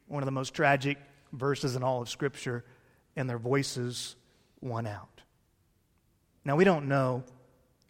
one 0.09 0.23
of 0.23 0.26
the 0.26 0.33
most 0.33 0.54
tragic 0.54 0.97
verses 1.30 1.76
in 1.76 1.83
all 1.83 2.00
of 2.00 2.09
Scripture, 2.09 2.64
and 3.16 3.28
their 3.28 3.38
voices 3.38 4.16
won 4.62 4.87
out. 4.87 5.21
Now, 6.42 6.56
we 6.56 6.64
don't 6.64 6.88
know 6.88 7.25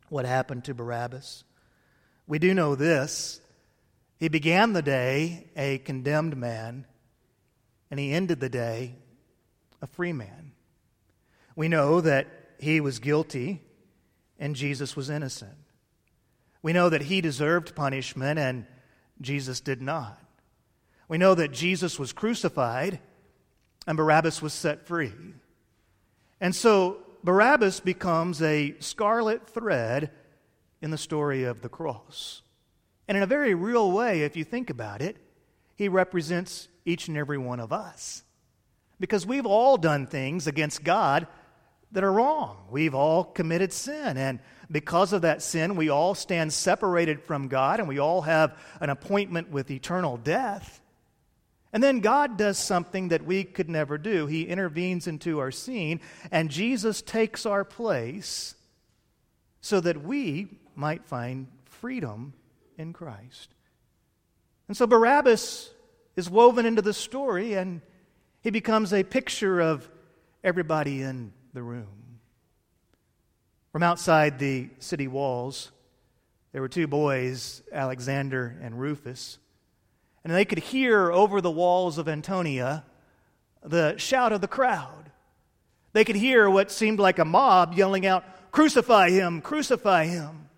what 0.08 0.24
happened 0.24 0.64
to 0.64 0.74
Barabbas. 0.74 1.44
We 2.26 2.40
do 2.40 2.52
know 2.52 2.74
this 2.74 3.40
he 4.18 4.28
began 4.28 4.72
the 4.72 4.82
day 4.82 5.48
a 5.56 5.78
condemned 5.78 6.36
man, 6.36 6.86
and 7.90 8.00
he 8.00 8.12
ended 8.12 8.40
the 8.40 8.48
day 8.48 8.96
a 9.82 9.86
free 9.86 10.12
man. 10.12 10.52
We 11.54 11.68
know 11.68 12.00
that 12.00 12.26
he 12.58 12.80
was 12.80 12.98
guilty 12.98 13.62
and 14.38 14.56
Jesus 14.56 14.96
was 14.96 15.10
innocent. 15.10 15.56
We 16.62 16.72
know 16.72 16.88
that 16.88 17.02
he 17.02 17.20
deserved 17.20 17.74
punishment 17.74 18.38
and 18.38 18.66
Jesus 19.20 19.60
did 19.60 19.80
not. 19.80 20.20
We 21.08 21.18
know 21.18 21.34
that 21.34 21.52
Jesus 21.52 21.98
was 21.98 22.12
crucified 22.12 22.98
and 23.86 23.96
Barabbas 23.96 24.42
was 24.42 24.52
set 24.52 24.86
free. 24.86 25.12
And 26.40 26.54
so 26.54 26.98
Barabbas 27.24 27.80
becomes 27.80 28.42
a 28.42 28.74
scarlet 28.80 29.48
thread 29.48 30.10
in 30.82 30.90
the 30.90 30.98
story 30.98 31.44
of 31.44 31.62
the 31.62 31.68
cross. 31.68 32.42
And 33.08 33.16
in 33.16 33.22
a 33.22 33.26
very 33.26 33.54
real 33.54 33.90
way, 33.92 34.22
if 34.22 34.36
you 34.36 34.44
think 34.44 34.70
about 34.70 35.02
it, 35.02 35.16
he 35.76 35.88
represents 35.88 36.68
each 36.84 37.08
and 37.08 37.16
every 37.16 37.38
one 37.38 37.60
of 37.60 37.72
us. 37.72 38.22
Because 38.98 39.26
we've 39.26 39.46
all 39.46 39.76
done 39.76 40.06
things 40.06 40.46
against 40.46 40.82
God 40.82 41.26
that 41.92 42.02
are 42.02 42.12
wrong. 42.12 42.56
We've 42.70 42.94
all 42.94 43.24
committed 43.24 43.72
sin. 43.72 44.16
And 44.16 44.40
because 44.70 45.12
of 45.12 45.22
that 45.22 45.42
sin, 45.42 45.76
we 45.76 45.88
all 45.88 46.14
stand 46.14 46.52
separated 46.52 47.22
from 47.22 47.48
God 47.48 47.78
and 47.78 47.88
we 47.88 47.98
all 47.98 48.22
have 48.22 48.58
an 48.80 48.90
appointment 48.90 49.50
with 49.50 49.70
eternal 49.70 50.16
death. 50.16 50.80
And 51.72 51.82
then 51.82 52.00
God 52.00 52.38
does 52.38 52.58
something 52.58 53.08
that 53.08 53.24
we 53.24 53.44
could 53.44 53.68
never 53.68 53.98
do. 53.98 54.26
He 54.26 54.44
intervenes 54.44 55.06
into 55.06 55.40
our 55.40 55.50
scene, 55.50 56.00
and 56.30 56.50
Jesus 56.50 57.02
takes 57.02 57.44
our 57.44 57.64
place 57.64 58.54
so 59.60 59.80
that 59.80 60.02
we 60.02 60.48
might 60.74 61.04
find 61.04 61.48
freedom 61.66 62.32
in 62.76 62.92
Christ. 62.92 63.54
And 64.68 64.76
so 64.76 64.86
Barabbas 64.86 65.70
is 66.16 66.30
woven 66.30 66.66
into 66.66 66.82
the 66.82 66.94
story, 66.94 67.54
and 67.54 67.80
he 68.40 68.50
becomes 68.50 68.92
a 68.92 69.02
picture 69.02 69.60
of 69.60 69.88
everybody 70.42 71.02
in 71.02 71.32
the 71.52 71.62
room. 71.62 72.20
From 73.72 73.82
outside 73.82 74.38
the 74.38 74.70
city 74.78 75.06
walls, 75.06 75.70
there 76.52 76.62
were 76.62 76.68
two 76.68 76.86
boys, 76.86 77.62
Alexander 77.70 78.56
and 78.62 78.80
Rufus, 78.80 79.38
and 80.24 80.34
they 80.34 80.44
could 80.44 80.58
hear 80.58 81.12
over 81.12 81.40
the 81.40 81.50
walls 81.50 81.98
of 81.98 82.08
Antonia 82.08 82.84
the 83.62 83.96
shout 83.98 84.32
of 84.32 84.40
the 84.40 84.48
crowd. 84.48 85.10
They 85.92 86.04
could 86.04 86.16
hear 86.16 86.48
what 86.48 86.70
seemed 86.70 86.98
like 86.98 87.18
a 87.18 87.24
mob 87.24 87.74
yelling 87.74 88.06
out, 88.06 88.24
Crucify 88.52 89.10
him! 89.10 89.42
Crucify 89.42 90.06
him! 90.06 90.48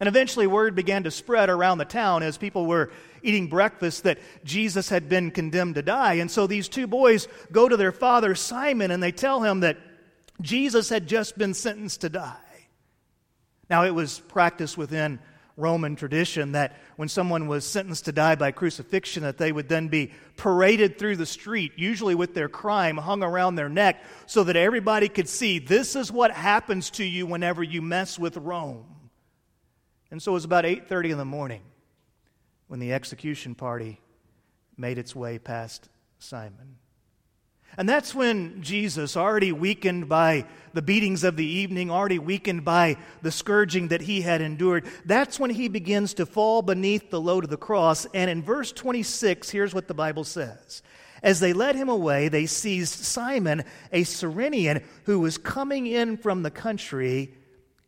And 0.00 0.08
eventually, 0.08 0.46
word 0.46 0.74
began 0.74 1.04
to 1.04 1.10
spread 1.10 1.50
around 1.50 1.76
the 1.76 1.84
town 1.84 2.22
as 2.22 2.38
people 2.38 2.64
were 2.64 2.90
eating 3.22 3.48
breakfast 3.48 4.04
that 4.04 4.18
Jesus 4.44 4.88
had 4.88 5.10
been 5.10 5.30
condemned 5.30 5.74
to 5.74 5.82
die. 5.82 6.14
And 6.14 6.30
so 6.30 6.46
these 6.46 6.70
two 6.70 6.86
boys 6.86 7.28
go 7.52 7.68
to 7.68 7.76
their 7.76 7.92
father, 7.92 8.34
Simon, 8.34 8.90
and 8.90 9.02
they 9.02 9.12
tell 9.12 9.42
him 9.42 9.60
that 9.60 9.76
Jesus 10.40 10.88
had 10.88 11.06
just 11.06 11.36
been 11.36 11.52
sentenced 11.52 12.00
to 12.00 12.08
die. 12.08 12.38
Now, 13.68 13.84
it 13.84 13.94
was 13.94 14.20
practiced 14.20 14.78
within 14.78 15.20
Roman 15.58 15.96
tradition 15.96 16.52
that 16.52 16.76
when 16.96 17.08
someone 17.08 17.46
was 17.46 17.66
sentenced 17.66 18.06
to 18.06 18.12
die 18.12 18.36
by 18.36 18.52
crucifixion, 18.52 19.22
that 19.24 19.36
they 19.36 19.52
would 19.52 19.68
then 19.68 19.88
be 19.88 20.12
paraded 20.38 20.98
through 20.98 21.16
the 21.16 21.26
street, 21.26 21.72
usually 21.76 22.14
with 22.14 22.32
their 22.32 22.48
crime 22.48 22.96
hung 22.96 23.22
around 23.22 23.56
their 23.56 23.68
neck, 23.68 24.02
so 24.24 24.44
that 24.44 24.56
everybody 24.56 25.10
could 25.10 25.28
see 25.28 25.58
this 25.58 25.94
is 25.94 26.10
what 26.10 26.30
happens 26.30 26.88
to 26.92 27.04
you 27.04 27.26
whenever 27.26 27.62
you 27.62 27.82
mess 27.82 28.18
with 28.18 28.38
Rome. 28.38 28.86
And 30.10 30.22
so 30.22 30.32
it 30.32 30.34
was 30.34 30.44
about 30.44 30.64
8:30 30.64 31.10
in 31.10 31.18
the 31.18 31.24
morning 31.24 31.62
when 32.66 32.80
the 32.80 32.92
execution 32.92 33.54
party 33.54 34.00
made 34.76 34.98
its 34.98 35.14
way 35.14 35.38
past 35.38 35.88
Simon. 36.18 36.76
And 37.76 37.88
that's 37.88 38.14
when 38.14 38.62
Jesus, 38.62 39.16
already 39.16 39.52
weakened 39.52 40.08
by 40.08 40.44
the 40.72 40.82
beatings 40.82 41.22
of 41.22 41.36
the 41.36 41.46
evening, 41.46 41.90
already 41.90 42.18
weakened 42.18 42.64
by 42.64 42.96
the 43.22 43.30
scourging 43.30 43.88
that 43.88 44.00
he 44.02 44.22
had 44.22 44.40
endured, 44.40 44.86
that's 45.04 45.38
when 45.38 45.50
he 45.50 45.68
begins 45.68 46.14
to 46.14 46.26
fall 46.26 46.62
beneath 46.62 47.10
the 47.10 47.20
load 47.20 47.44
of 47.44 47.50
the 47.50 47.56
cross. 47.56 48.06
And 48.12 48.28
in 48.28 48.42
verse 48.42 48.72
26, 48.72 49.50
here's 49.50 49.72
what 49.72 49.86
the 49.86 49.94
Bible 49.94 50.24
says. 50.24 50.82
As 51.22 51.38
they 51.38 51.52
led 51.52 51.76
him 51.76 51.88
away, 51.88 52.28
they 52.28 52.46
seized 52.46 53.04
Simon, 53.04 53.62
a 53.92 54.04
Cyrenian, 54.04 54.82
who 55.04 55.20
was 55.20 55.38
coming 55.38 55.86
in 55.86 56.16
from 56.16 56.42
the 56.42 56.50
country 56.50 57.34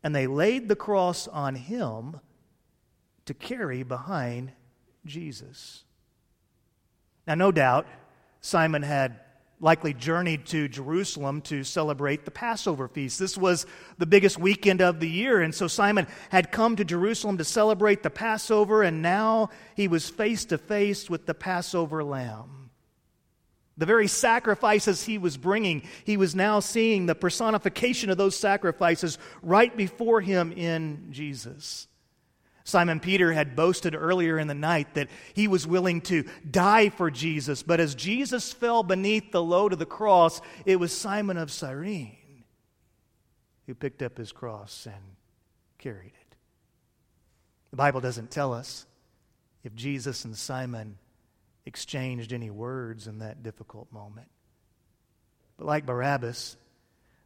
and 0.03 0.15
they 0.15 0.27
laid 0.27 0.69
the 0.69 0.77
cross 0.77 1.29
on 1.29 1.55
him 1.55 2.21
to 3.25 3.35
carry 3.35 3.83
behind 3.83 4.53
Jesus. 5.07 5.85
Now, 7.27 7.35
no 7.35 7.53
doubt, 7.53 7.87
Simon 8.41 8.83
had 8.83 9.21
likely 9.61 9.95
journeyed 9.95 10.45
to 10.45 10.67
Jerusalem 10.67 11.41
to 11.43 11.63
celebrate 11.63 12.25
the 12.25 12.33
Passover 12.33 12.89
feast. 12.89 13.21
This 13.21 13.39
was 13.39 13.65
the 13.97 14.07
biggest 14.07 14.37
weekend 14.37 14.83
of 14.83 14.99
the 14.99 15.09
year, 15.09 15.41
and 15.41 15.55
so 15.55 15.69
Simon 15.69 16.09
had 16.31 16.51
come 16.51 16.75
to 16.77 16.85
Jerusalem 16.85 17.39
to 17.39 17.45
celebrate 17.45 18.03
the 18.03 18.11
Passover, 18.11 18.83
and 18.83 19.03
now 19.03 19.51
he 19.77 19.87
was 19.87 20.11
face 20.11 20.45
to 20.47 20.59
face 20.59 21.09
with 21.09 21.27
the 21.27 21.35
Passover 21.35 22.03
lamb. 22.03 22.62
The 23.79 23.87
very 23.87 24.07
sacrifices 24.07 25.05
he 25.05 25.19
was 25.19 25.37
bringing, 25.37 25.83
he 26.05 26.17
was 26.17 26.35
now 26.35 26.61
seeing 26.61 27.07
the 27.07 27.15
personification 27.15 28.11
of 28.11 28.19
those 28.19 28.37
sacrifices 28.37 29.19
right 29.43 29.75
before 29.75 30.21
him 30.21 30.53
in 30.53 31.09
Jesus. 31.11 31.89
Simon 32.65 33.01
Peter 33.01 33.33
had 33.33 33.57
boasted 33.57 33.95
earlier 33.95 34.39
in 34.39 34.47
the 34.47 34.55
night 34.55 34.95
that 34.95 35.09
he 35.35 35.49
was 35.49 35.67
willing 35.67 36.01
to 36.03 36.25
die 36.49 36.91
for 36.91 37.11
Jesus, 37.11 37.63
but 37.63 37.81
as 37.81 37.95
Jesus 37.95 38.53
fell 38.53 38.83
beneath 38.83 39.33
the 39.33 39.43
load 39.43 39.73
of 39.73 39.79
the 39.79 39.87
cross, 39.87 40.41
it 40.65 40.77
was 40.77 40.97
Simon 40.97 41.37
of 41.37 41.51
Cyrene 41.51 42.45
who 43.67 43.75
picked 43.75 44.03
up 44.03 44.19
his 44.19 44.33
cross 44.33 44.87
and 44.87 45.03
carried 45.79 46.13
it. 46.13 46.37
The 47.71 47.77
Bible 47.77 48.01
doesn't 48.01 48.31
tell 48.31 48.53
us 48.53 48.87
if 49.65 49.75
Jesus 49.75 50.25
and 50.25 50.37
Simon 50.37 50.99
exchanged 51.67 52.33
any 52.33 52.51
words 52.51 53.07
in 53.07 53.19
that 53.21 53.43
difficult 53.43 53.93
moment. 53.93 54.29
But 55.57 55.67
like 55.67 55.87
Barabbas, 55.87 56.57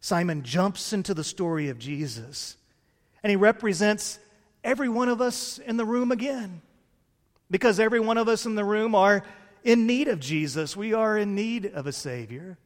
Simon 0.00 0.43
jumps 0.43 0.93
into 0.93 1.14
the 1.14 1.25
story 1.25 1.69
of 1.69 1.78
Jesus, 1.78 2.57
and 3.23 3.31
he 3.31 3.37
represents 3.37 4.19
every 4.62 4.88
one 4.88 5.09
of 5.09 5.21
us 5.21 5.59
in 5.59 5.76
the 5.76 5.85
room 5.85 6.12
again. 6.12 6.62
Because 7.50 7.78
every 7.78 8.00
one 8.00 8.19
of 8.19 8.28
us 8.28 8.45
in 8.45 8.57
the 8.57 8.64
room 8.64 8.95
are 8.95 9.23
in 9.62 9.87
need 9.87 10.09
of 10.09 10.21
Jesus. 10.21 10.76
We 10.76 10.95
are 10.95 11.16
in 11.16 11.35
need 11.35 11.66
of 11.66 11.87
a 11.87 11.93
Savior. 11.93 12.59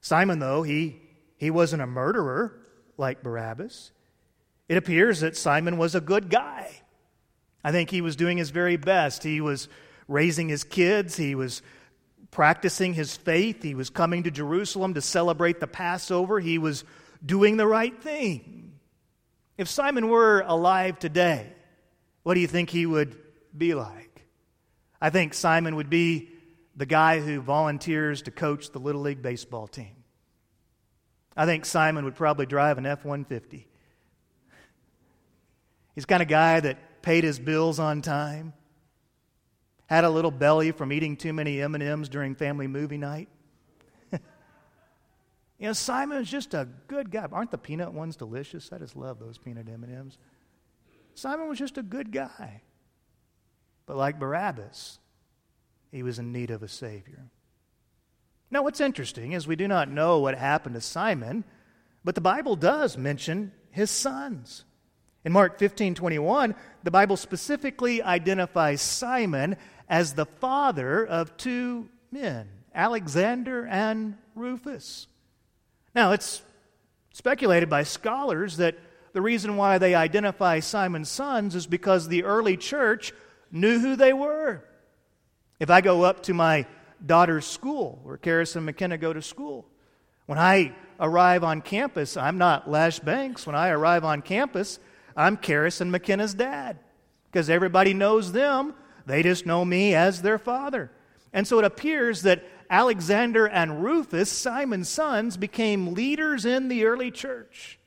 Simon, 0.00 0.38
though, 0.38 0.62
he, 0.62 1.00
he 1.38 1.50
wasn't 1.50 1.82
a 1.82 1.86
murderer, 1.86 2.54
like 2.98 3.22
Barabbas. 3.22 3.90
It 4.68 4.76
appears 4.76 5.20
that 5.20 5.36
Simon 5.36 5.78
was 5.78 5.94
a 5.94 6.00
good 6.00 6.28
guy. 6.28 6.70
I 7.62 7.72
think 7.72 7.90
he 7.90 8.02
was 8.02 8.16
doing 8.16 8.36
his 8.36 8.50
very 8.50 8.76
best. 8.76 9.22
He 9.22 9.40
was 9.40 9.68
raising 10.08 10.48
his 10.48 10.64
kids, 10.64 11.16
he 11.16 11.34
was 11.34 11.62
practicing 12.30 12.94
his 12.94 13.16
faith, 13.16 13.62
he 13.62 13.74
was 13.74 13.90
coming 13.90 14.24
to 14.24 14.30
Jerusalem 14.30 14.94
to 14.94 15.00
celebrate 15.00 15.60
the 15.60 15.66
Passover, 15.66 16.40
he 16.40 16.58
was 16.58 16.84
doing 17.24 17.56
the 17.56 17.66
right 17.66 17.96
thing. 18.02 18.72
If 19.56 19.68
Simon 19.68 20.08
were 20.08 20.42
alive 20.46 20.98
today, 20.98 21.52
what 22.24 22.34
do 22.34 22.40
you 22.40 22.48
think 22.48 22.70
he 22.70 22.86
would 22.86 23.16
be 23.56 23.74
like? 23.74 24.26
I 25.00 25.10
think 25.10 25.34
Simon 25.34 25.76
would 25.76 25.90
be 25.90 26.30
the 26.76 26.86
guy 26.86 27.20
who 27.20 27.40
volunteers 27.40 28.22
to 28.22 28.30
coach 28.30 28.70
the 28.70 28.80
Little 28.80 29.02
League 29.02 29.22
baseball 29.22 29.68
team. 29.68 29.94
I 31.36 31.46
think 31.46 31.64
Simon 31.64 32.04
would 32.04 32.16
probably 32.16 32.46
drive 32.46 32.78
an 32.78 32.86
F 32.86 33.04
150. 33.04 33.68
He's 35.94 36.06
kind 36.06 36.22
of 36.22 36.28
guy 36.28 36.60
that 36.60 37.02
paid 37.02 37.22
his 37.22 37.38
bills 37.38 37.78
on 37.78 38.02
time, 38.02 38.54
had 39.86 40.04
a 40.04 40.10
little 40.10 40.30
belly 40.30 40.72
from 40.72 40.92
eating 40.92 41.16
too 41.16 41.32
many 41.32 41.60
M&Ms 41.60 42.08
during 42.08 42.34
family 42.34 42.66
movie 42.66 42.98
night. 42.98 43.28
you 44.12 44.18
know, 45.60 45.72
Simon 45.72 46.18
is 46.18 46.30
just 46.30 46.54
a 46.54 46.68
good 46.86 47.10
guy. 47.10 47.26
Aren't 47.30 47.50
the 47.50 47.58
peanut 47.58 47.92
ones 47.92 48.16
delicious? 48.16 48.70
I 48.72 48.78
just 48.78 48.96
love 48.96 49.18
those 49.18 49.38
peanut 49.38 49.68
M&Ms. 49.68 50.18
Simon 51.14 51.48
was 51.48 51.58
just 51.58 51.78
a 51.78 51.82
good 51.82 52.12
guy. 52.12 52.62
But 53.86 53.96
like 53.96 54.18
Barabbas, 54.18 54.98
he 55.92 56.02
was 56.02 56.18
in 56.18 56.32
need 56.32 56.50
of 56.50 56.62
a 56.62 56.68
Savior. 56.68 57.30
Now, 58.50 58.62
what's 58.62 58.80
interesting 58.80 59.32
is 59.32 59.46
we 59.46 59.56
do 59.56 59.68
not 59.68 59.90
know 59.90 60.20
what 60.20 60.36
happened 60.36 60.74
to 60.76 60.80
Simon, 60.80 61.44
but 62.04 62.14
the 62.14 62.20
Bible 62.20 62.56
does 62.56 62.96
mention 62.96 63.52
his 63.70 63.90
sons. 63.90 64.64
In 65.24 65.32
Mark 65.32 65.58
15 65.58 65.94
21, 65.94 66.54
the 66.82 66.90
Bible 66.90 67.16
specifically 67.16 68.02
identifies 68.02 68.82
Simon 68.82 69.56
as 69.88 70.14
the 70.14 70.26
father 70.26 71.04
of 71.04 71.36
two 71.36 71.88
men, 72.10 72.48
Alexander 72.74 73.66
and 73.66 74.16
Rufus. 74.34 75.06
Now, 75.94 76.12
it's 76.12 76.42
speculated 77.12 77.70
by 77.70 77.84
scholars 77.84 78.56
that 78.56 78.76
the 79.12 79.22
reason 79.22 79.56
why 79.56 79.78
they 79.78 79.94
identify 79.94 80.58
Simon's 80.60 81.08
sons 81.08 81.54
is 81.54 81.66
because 81.66 82.08
the 82.08 82.24
early 82.24 82.56
church 82.56 83.12
knew 83.52 83.78
who 83.78 83.94
they 83.94 84.12
were. 84.12 84.64
If 85.60 85.70
I 85.70 85.80
go 85.80 86.02
up 86.02 86.24
to 86.24 86.34
my 86.34 86.66
daughter's 87.04 87.46
school, 87.46 88.00
where 88.02 88.18
Karis 88.18 88.56
and 88.56 88.66
McKenna 88.66 88.98
go 88.98 89.12
to 89.12 89.22
school, 89.22 89.66
when 90.26 90.38
I 90.38 90.72
arrive 90.98 91.44
on 91.44 91.60
campus, 91.60 92.16
I'm 92.16 92.38
not 92.38 92.68
Lash 92.68 92.98
Banks. 92.98 93.46
When 93.46 93.54
I 93.54 93.68
arrive 93.68 94.04
on 94.04 94.22
campus, 94.22 94.80
I'm 95.16 95.36
Karis 95.36 95.80
and 95.80 95.92
McKenna's 95.92 96.34
dad 96.34 96.78
because 97.30 97.48
everybody 97.48 97.94
knows 97.94 98.32
them. 98.32 98.74
They 99.06 99.22
just 99.22 99.46
know 99.46 99.64
me 99.64 99.94
as 99.94 100.22
their 100.22 100.38
father. 100.38 100.90
And 101.32 101.46
so 101.46 101.58
it 101.58 101.64
appears 101.64 102.22
that 102.22 102.44
Alexander 102.70 103.46
and 103.46 103.82
Rufus, 103.84 104.30
Simon's 104.30 104.88
sons, 104.88 105.36
became 105.36 105.94
leaders 105.94 106.44
in 106.44 106.68
the 106.68 106.86
early 106.86 107.10
church. 107.10 107.78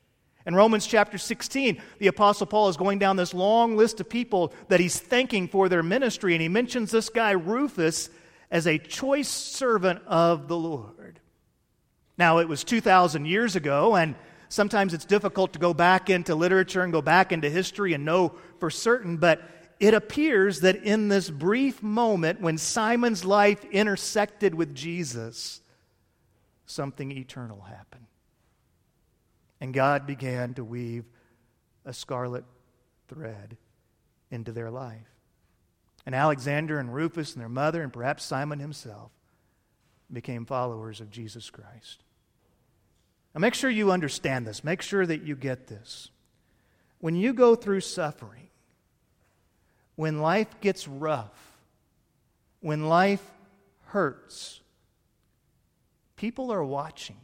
In 0.46 0.56
Romans 0.56 0.88
chapter 0.88 1.18
16, 1.18 1.82
the 2.00 2.08
Apostle 2.08 2.48
Paul 2.48 2.70
is 2.70 2.78
going 2.78 3.00
down 3.00 3.18
this 3.18 3.34
long 3.34 3.76
list 3.76 4.00
of 4.00 4.10
people 4.10 4.54
that 4.70 4.80
he's 4.80 4.98
thanking 4.98 5.48
for 5.50 5.68
their 5.68 5.84
ministry, 5.84 6.34
and 6.34 6.42
he 6.42 6.48
mentions 6.48 6.92
this 6.92 7.10
guy, 7.10 7.32
Rufus, 7.32 8.10
as 8.50 8.66
a 8.66 8.78
choice 8.78 9.28
servant 9.28 10.02
of 10.08 10.48
the 10.48 10.56
Lord. 10.56 11.20
Now, 12.18 12.38
it 12.38 12.48
was 12.48 12.64
2,000 12.64 13.26
years 13.26 13.58
ago, 13.58 13.96
and 13.96 14.16
sometimes 14.48 14.94
it's 14.94 15.04
difficult 15.06 15.54
to 15.54 15.60
go 15.60 15.74
back 15.74 16.10
into 16.10 16.34
literature 16.34 16.82
and 16.82 16.94
go 16.94 17.02
back 17.02 17.34
into 17.34 17.50
history 17.50 17.94
and 17.94 18.06
know 18.06 18.36
for 18.60 18.70
certain, 18.70 19.18
but 19.18 19.42
it 19.80 19.94
appears 19.94 20.62
that 20.62 20.84
in 20.84 21.08
this 21.08 21.30
brief 21.30 21.84
moment 21.84 22.42
when 22.42 22.58
Simon's 22.58 23.24
life 23.24 23.64
intersected 23.66 24.56
with 24.56 24.74
Jesus, 24.74 25.62
something 26.66 27.12
eternal 27.12 27.62
happened. 27.62 28.06
And 29.62 29.74
God 29.74 30.08
began 30.08 30.54
to 30.56 30.64
weave 30.64 31.06
a 31.86 31.94
scarlet 31.94 32.44
thread 33.08 33.58
into 34.32 34.52
their 34.52 34.70
life. 34.70 35.08
And 36.06 36.16
Alexander 36.16 36.80
and 36.80 36.94
Rufus 36.94 37.34
and 37.34 37.42
their 37.42 37.50
mother, 37.50 37.82
and 37.82 37.92
perhaps 37.92 38.24
Simon 38.24 38.60
himself, 38.60 39.12
became 40.12 40.46
followers 40.46 41.02
of 41.02 41.12
Jesus 41.12 41.50
Christ. 41.50 42.04
Now, 43.36 43.40
make 43.40 43.54
sure 43.54 43.70
you 43.70 43.92
understand 43.92 44.48
this. 44.48 44.64
Make 44.64 44.82
sure 44.82 45.06
that 45.06 45.24
you 45.24 45.36
get 45.36 45.68
this. 45.68 46.10
When 47.00 47.16
you 47.16 47.34
go 47.34 47.56
through 47.56 47.82
suffering, 47.82 48.48
when 49.98 50.22
life 50.22 50.62
gets 50.62 50.88
rough, 50.88 51.58
when 52.62 52.88
life 52.88 53.26
hurts, 53.88 54.62
people 56.16 56.52
are 56.52 56.64
watching. 56.64 57.18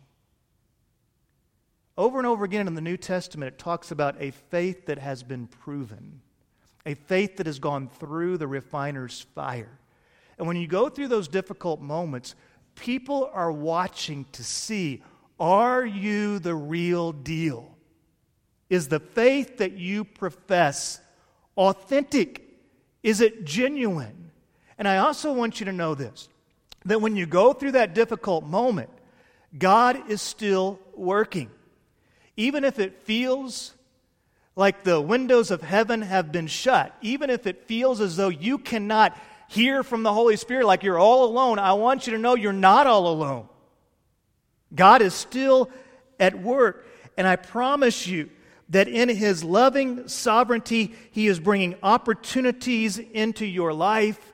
Over 1.96 2.18
and 2.18 2.26
over 2.26 2.44
again 2.44 2.68
in 2.68 2.74
the 2.74 2.82
New 2.82 2.98
Testament, 2.98 3.54
it 3.54 3.60
talks 3.60 3.92
about 3.92 4.16
a 4.20 4.32
faith 4.32 4.88
that 4.88 4.98
has 4.98 5.22
been 5.22 5.46
proven, 5.46 6.22
a 6.84 6.96
faith 6.96 7.38
that 7.38 7.46
has 7.46 7.60
gone 7.60 7.88
through 7.88 8.38
the 8.38 8.48
refiner's 8.48 9.22
fire. 9.36 9.80
And 10.40 10.48
when 10.48 10.58
you 10.58 10.66
go 10.66 10.90
through 10.90 11.10
those 11.10 11.28
difficult 11.28 11.80
moments, 11.80 12.34
people 12.74 13.30
are 13.34 13.52
watching 13.52 14.26
to 14.32 14.44
see 14.44 15.04
are 15.40 15.86
you 15.86 16.40
the 16.40 16.56
real 16.56 17.12
deal? 17.12 17.78
Is 18.70 18.88
the 18.88 19.00
faith 19.00 19.58
that 19.58 19.74
you 19.74 20.06
profess 20.06 21.00
authentic? 21.56 22.53
Is 23.04 23.22
it 23.22 23.46
genuine? 23.46 24.32
And 24.78 24.88
I 24.88 24.98
also 24.98 25.34
want 25.34 25.60
you 25.60 25.66
to 25.68 25.72
know 25.72 25.94
this 25.94 26.30
that 26.86 27.02
when 27.02 27.16
you 27.16 27.26
go 27.26 27.54
through 27.54 27.74
that 27.74 27.94
difficult 27.94 28.44
moment, 28.44 28.90
God 29.58 30.10
is 30.10 30.22
still 30.22 30.80
working. 30.96 31.50
Even 32.36 32.64
if 32.64 32.80
it 32.80 33.04
feels 33.04 33.74
like 34.56 34.84
the 34.84 35.00
windows 35.00 35.52
of 35.52 35.62
heaven 35.62 36.02
have 36.02 36.32
been 36.32 36.48
shut, 36.48 36.96
even 37.02 37.30
if 37.30 37.48
it 37.48 37.68
feels 37.68 38.02
as 38.02 38.18
though 38.18 38.30
you 38.30 38.58
cannot 38.58 39.18
hear 39.48 39.84
from 39.84 40.04
the 40.04 40.12
Holy 40.14 40.36
Spirit, 40.36 40.66
like 40.66 40.84
you're 40.84 41.00
all 41.00 41.26
alone, 41.26 41.60
I 41.60 41.74
want 41.74 42.08
you 42.08 42.14
to 42.14 42.20
know 42.20 42.36
you're 42.36 42.52
not 42.52 42.88
all 42.88 43.08
alone. 43.08 43.48
God 44.74 45.02
is 45.02 45.14
still 45.14 45.70
at 46.20 46.38
work. 46.38 46.88
And 47.18 47.28
I 47.28 47.36
promise 47.36 48.08
you 48.08 48.30
that 48.74 48.88
in 48.88 49.10
His 49.10 49.44
loving 49.44 50.08
sovereignty, 50.08 50.94
He 51.12 51.28
is 51.28 51.40
bringing 51.40 51.76
opportunities 51.82 53.00
into 53.00 53.46
your 53.46 53.74
life. 53.74 54.34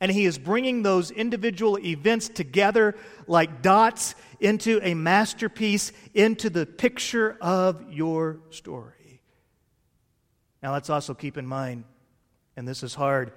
And 0.00 0.12
he 0.12 0.26
is 0.26 0.38
bringing 0.38 0.84
those 0.84 1.10
individual 1.10 1.76
events 1.76 2.28
together 2.28 2.94
like 3.26 3.62
dots 3.62 4.14
into 4.38 4.78
a 4.80 4.94
masterpiece, 4.94 5.90
into 6.14 6.50
the 6.50 6.66
picture 6.66 7.36
of 7.40 7.92
your 7.92 8.38
story. 8.50 9.22
Now, 10.62 10.72
let's 10.72 10.88
also 10.88 11.14
keep 11.14 11.36
in 11.36 11.46
mind, 11.46 11.82
and 12.56 12.66
this 12.66 12.84
is 12.84 12.94
hard 12.94 13.32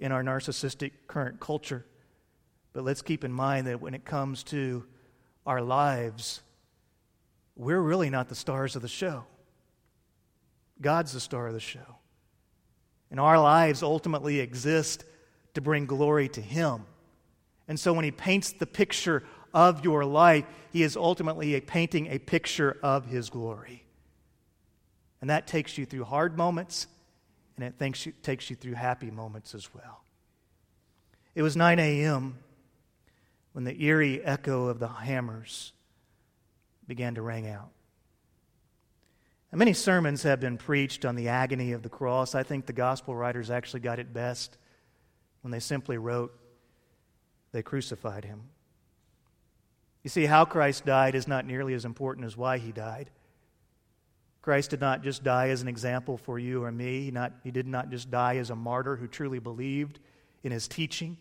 in 0.00 0.10
our 0.12 0.22
narcissistic 0.22 0.92
current 1.06 1.38
culture, 1.38 1.84
but 2.72 2.84
let's 2.84 3.02
keep 3.02 3.22
in 3.22 3.32
mind 3.32 3.66
that 3.66 3.80
when 3.80 3.94
it 3.94 4.04
comes 4.04 4.42
to 4.44 4.84
our 5.46 5.62
lives, 5.62 6.42
we're 7.54 7.80
really 7.80 8.10
not 8.10 8.28
the 8.28 8.34
stars 8.34 8.74
of 8.74 8.82
the 8.82 8.88
show. 8.88 9.24
God's 10.80 11.12
the 11.12 11.20
star 11.20 11.46
of 11.46 11.54
the 11.54 11.60
show. 11.60 11.96
And 13.10 13.18
our 13.20 13.38
lives 13.38 13.82
ultimately 13.82 14.40
exist 14.40 15.04
to 15.54 15.60
bring 15.60 15.86
glory 15.86 16.28
to 16.30 16.40
Him. 16.40 16.82
And 17.66 17.78
so 17.78 17.92
when 17.92 18.04
He 18.04 18.10
paints 18.10 18.52
the 18.52 18.66
picture 18.66 19.24
of 19.52 19.84
your 19.84 20.04
life, 20.04 20.44
He 20.72 20.82
is 20.82 20.96
ultimately 20.96 21.60
painting 21.60 22.06
a 22.06 22.18
picture 22.18 22.78
of 22.82 23.06
His 23.06 23.30
glory. 23.30 23.84
And 25.20 25.28
that 25.28 25.46
takes 25.46 25.76
you 25.76 25.84
through 25.86 26.04
hard 26.04 26.38
moments, 26.38 26.86
and 27.56 27.64
it 27.64 27.78
takes 28.22 28.48
you 28.48 28.56
through 28.56 28.74
happy 28.74 29.10
moments 29.10 29.54
as 29.54 29.74
well. 29.74 30.02
It 31.34 31.42
was 31.42 31.56
9 31.56 31.78
a.m. 31.78 32.38
when 33.52 33.64
the 33.64 33.82
eerie 33.82 34.24
echo 34.24 34.66
of 34.66 34.78
the 34.78 34.88
hammers 34.88 35.72
began 36.86 37.16
to 37.16 37.22
ring 37.22 37.46
out. 37.48 37.70
Many 39.52 39.72
sermons 39.72 40.22
have 40.22 40.38
been 40.38 40.58
preached 40.58 41.04
on 41.04 41.16
the 41.16 41.28
agony 41.28 41.72
of 41.72 41.82
the 41.82 41.88
cross. 41.88 42.34
I 42.34 42.44
think 42.44 42.66
the 42.66 42.72
gospel 42.72 43.16
writers 43.16 43.50
actually 43.50 43.80
got 43.80 43.98
it 43.98 44.12
best 44.12 44.56
when 45.42 45.50
they 45.50 45.58
simply 45.58 45.98
wrote, 45.98 46.32
They 47.52 47.62
crucified 47.62 48.24
him. 48.24 48.42
You 50.04 50.10
see, 50.10 50.26
how 50.26 50.44
Christ 50.44 50.86
died 50.86 51.14
is 51.14 51.26
not 51.26 51.46
nearly 51.46 51.74
as 51.74 51.84
important 51.84 52.26
as 52.26 52.36
why 52.36 52.58
he 52.58 52.70
died. 52.70 53.10
Christ 54.40 54.70
did 54.70 54.80
not 54.80 55.02
just 55.02 55.24
die 55.24 55.48
as 55.48 55.62
an 55.62 55.68
example 55.68 56.16
for 56.16 56.38
you 56.38 56.64
or 56.64 56.72
me. 56.72 57.02
He, 57.02 57.10
not, 57.10 57.32
he 57.44 57.50
did 57.50 57.66
not 57.66 57.90
just 57.90 58.10
die 58.10 58.36
as 58.36 58.50
a 58.50 58.56
martyr 58.56 58.96
who 58.96 59.06
truly 59.06 59.38
believed 59.38 59.98
in 60.42 60.52
his 60.52 60.68
teaching, 60.68 61.18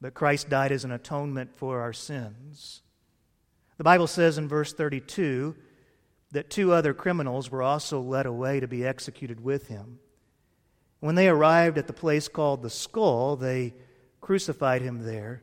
but 0.00 0.14
Christ 0.14 0.48
died 0.48 0.70
as 0.70 0.84
an 0.84 0.92
atonement 0.92 1.56
for 1.56 1.80
our 1.80 1.92
sins. 1.92 2.82
The 3.78 3.84
Bible 3.84 4.06
says 4.06 4.38
in 4.38 4.46
verse 4.48 4.72
32 4.72 5.56
that 6.34 6.50
two 6.50 6.72
other 6.72 6.92
criminals 6.92 7.48
were 7.48 7.62
also 7.62 8.00
led 8.00 8.26
away 8.26 8.58
to 8.58 8.66
be 8.66 8.84
executed 8.84 9.42
with 9.42 9.68
him. 9.68 10.00
When 10.98 11.14
they 11.14 11.28
arrived 11.28 11.78
at 11.78 11.86
the 11.86 11.92
place 11.92 12.26
called 12.26 12.60
the 12.60 12.70
skull, 12.70 13.36
they 13.36 13.72
crucified 14.20 14.82
him 14.82 15.04
there, 15.04 15.42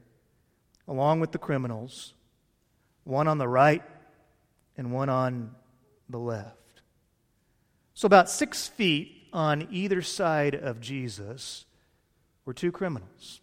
along 0.89 1.21
with 1.21 1.31
the 1.31 1.37
criminals, 1.37 2.13
one 3.05 3.29
on 3.29 3.37
the 3.37 3.47
right 3.47 3.83
and 4.75 4.91
one 4.91 5.07
on 5.07 5.55
the 6.09 6.19
left. 6.19 6.81
So, 7.93 8.05
about 8.05 8.29
six 8.29 8.67
feet 8.67 9.29
on 9.31 9.69
either 9.71 10.01
side 10.01 10.55
of 10.55 10.81
Jesus 10.81 11.65
were 12.43 12.53
two 12.53 12.73
criminals. 12.73 13.39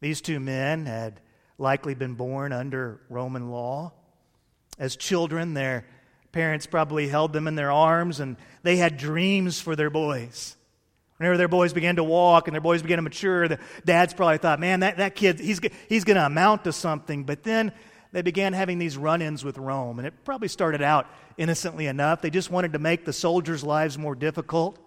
These 0.00 0.20
two 0.20 0.38
men 0.38 0.84
had 0.84 1.22
likely 1.56 1.94
been 1.94 2.14
born 2.14 2.52
under 2.52 3.00
Roman 3.08 3.50
law. 3.50 3.94
As 4.78 4.96
children, 4.96 5.54
their 5.54 5.86
parents 6.36 6.66
probably 6.66 7.08
held 7.08 7.32
them 7.32 7.48
in 7.48 7.54
their 7.54 7.72
arms 7.72 8.20
and 8.20 8.36
they 8.62 8.76
had 8.76 8.98
dreams 8.98 9.58
for 9.58 9.74
their 9.74 9.88
boys. 9.88 10.54
Whenever 11.16 11.38
their 11.38 11.48
boys 11.48 11.72
began 11.72 11.96
to 11.96 12.04
walk 12.04 12.46
and 12.46 12.54
their 12.54 12.60
boys 12.60 12.82
began 12.82 12.98
to 12.98 13.02
mature, 13.02 13.48
the 13.48 13.58
dads 13.86 14.12
probably 14.12 14.36
thought, 14.36 14.60
man, 14.60 14.80
that, 14.80 14.98
that 14.98 15.14
kid, 15.14 15.40
he's, 15.40 15.60
he's 15.88 16.04
going 16.04 16.18
to 16.18 16.26
amount 16.26 16.64
to 16.64 16.74
something. 16.74 17.24
But 17.24 17.42
then 17.42 17.72
they 18.12 18.20
began 18.20 18.52
having 18.52 18.78
these 18.78 18.98
run 18.98 19.22
ins 19.22 19.46
with 19.46 19.56
Rome. 19.56 19.98
And 19.98 20.06
it 20.06 20.12
probably 20.26 20.48
started 20.48 20.82
out 20.82 21.06
innocently 21.38 21.86
enough. 21.86 22.20
They 22.20 22.28
just 22.28 22.50
wanted 22.50 22.74
to 22.74 22.78
make 22.78 23.06
the 23.06 23.14
soldiers' 23.14 23.64
lives 23.64 23.96
more 23.96 24.14
difficult. 24.14 24.78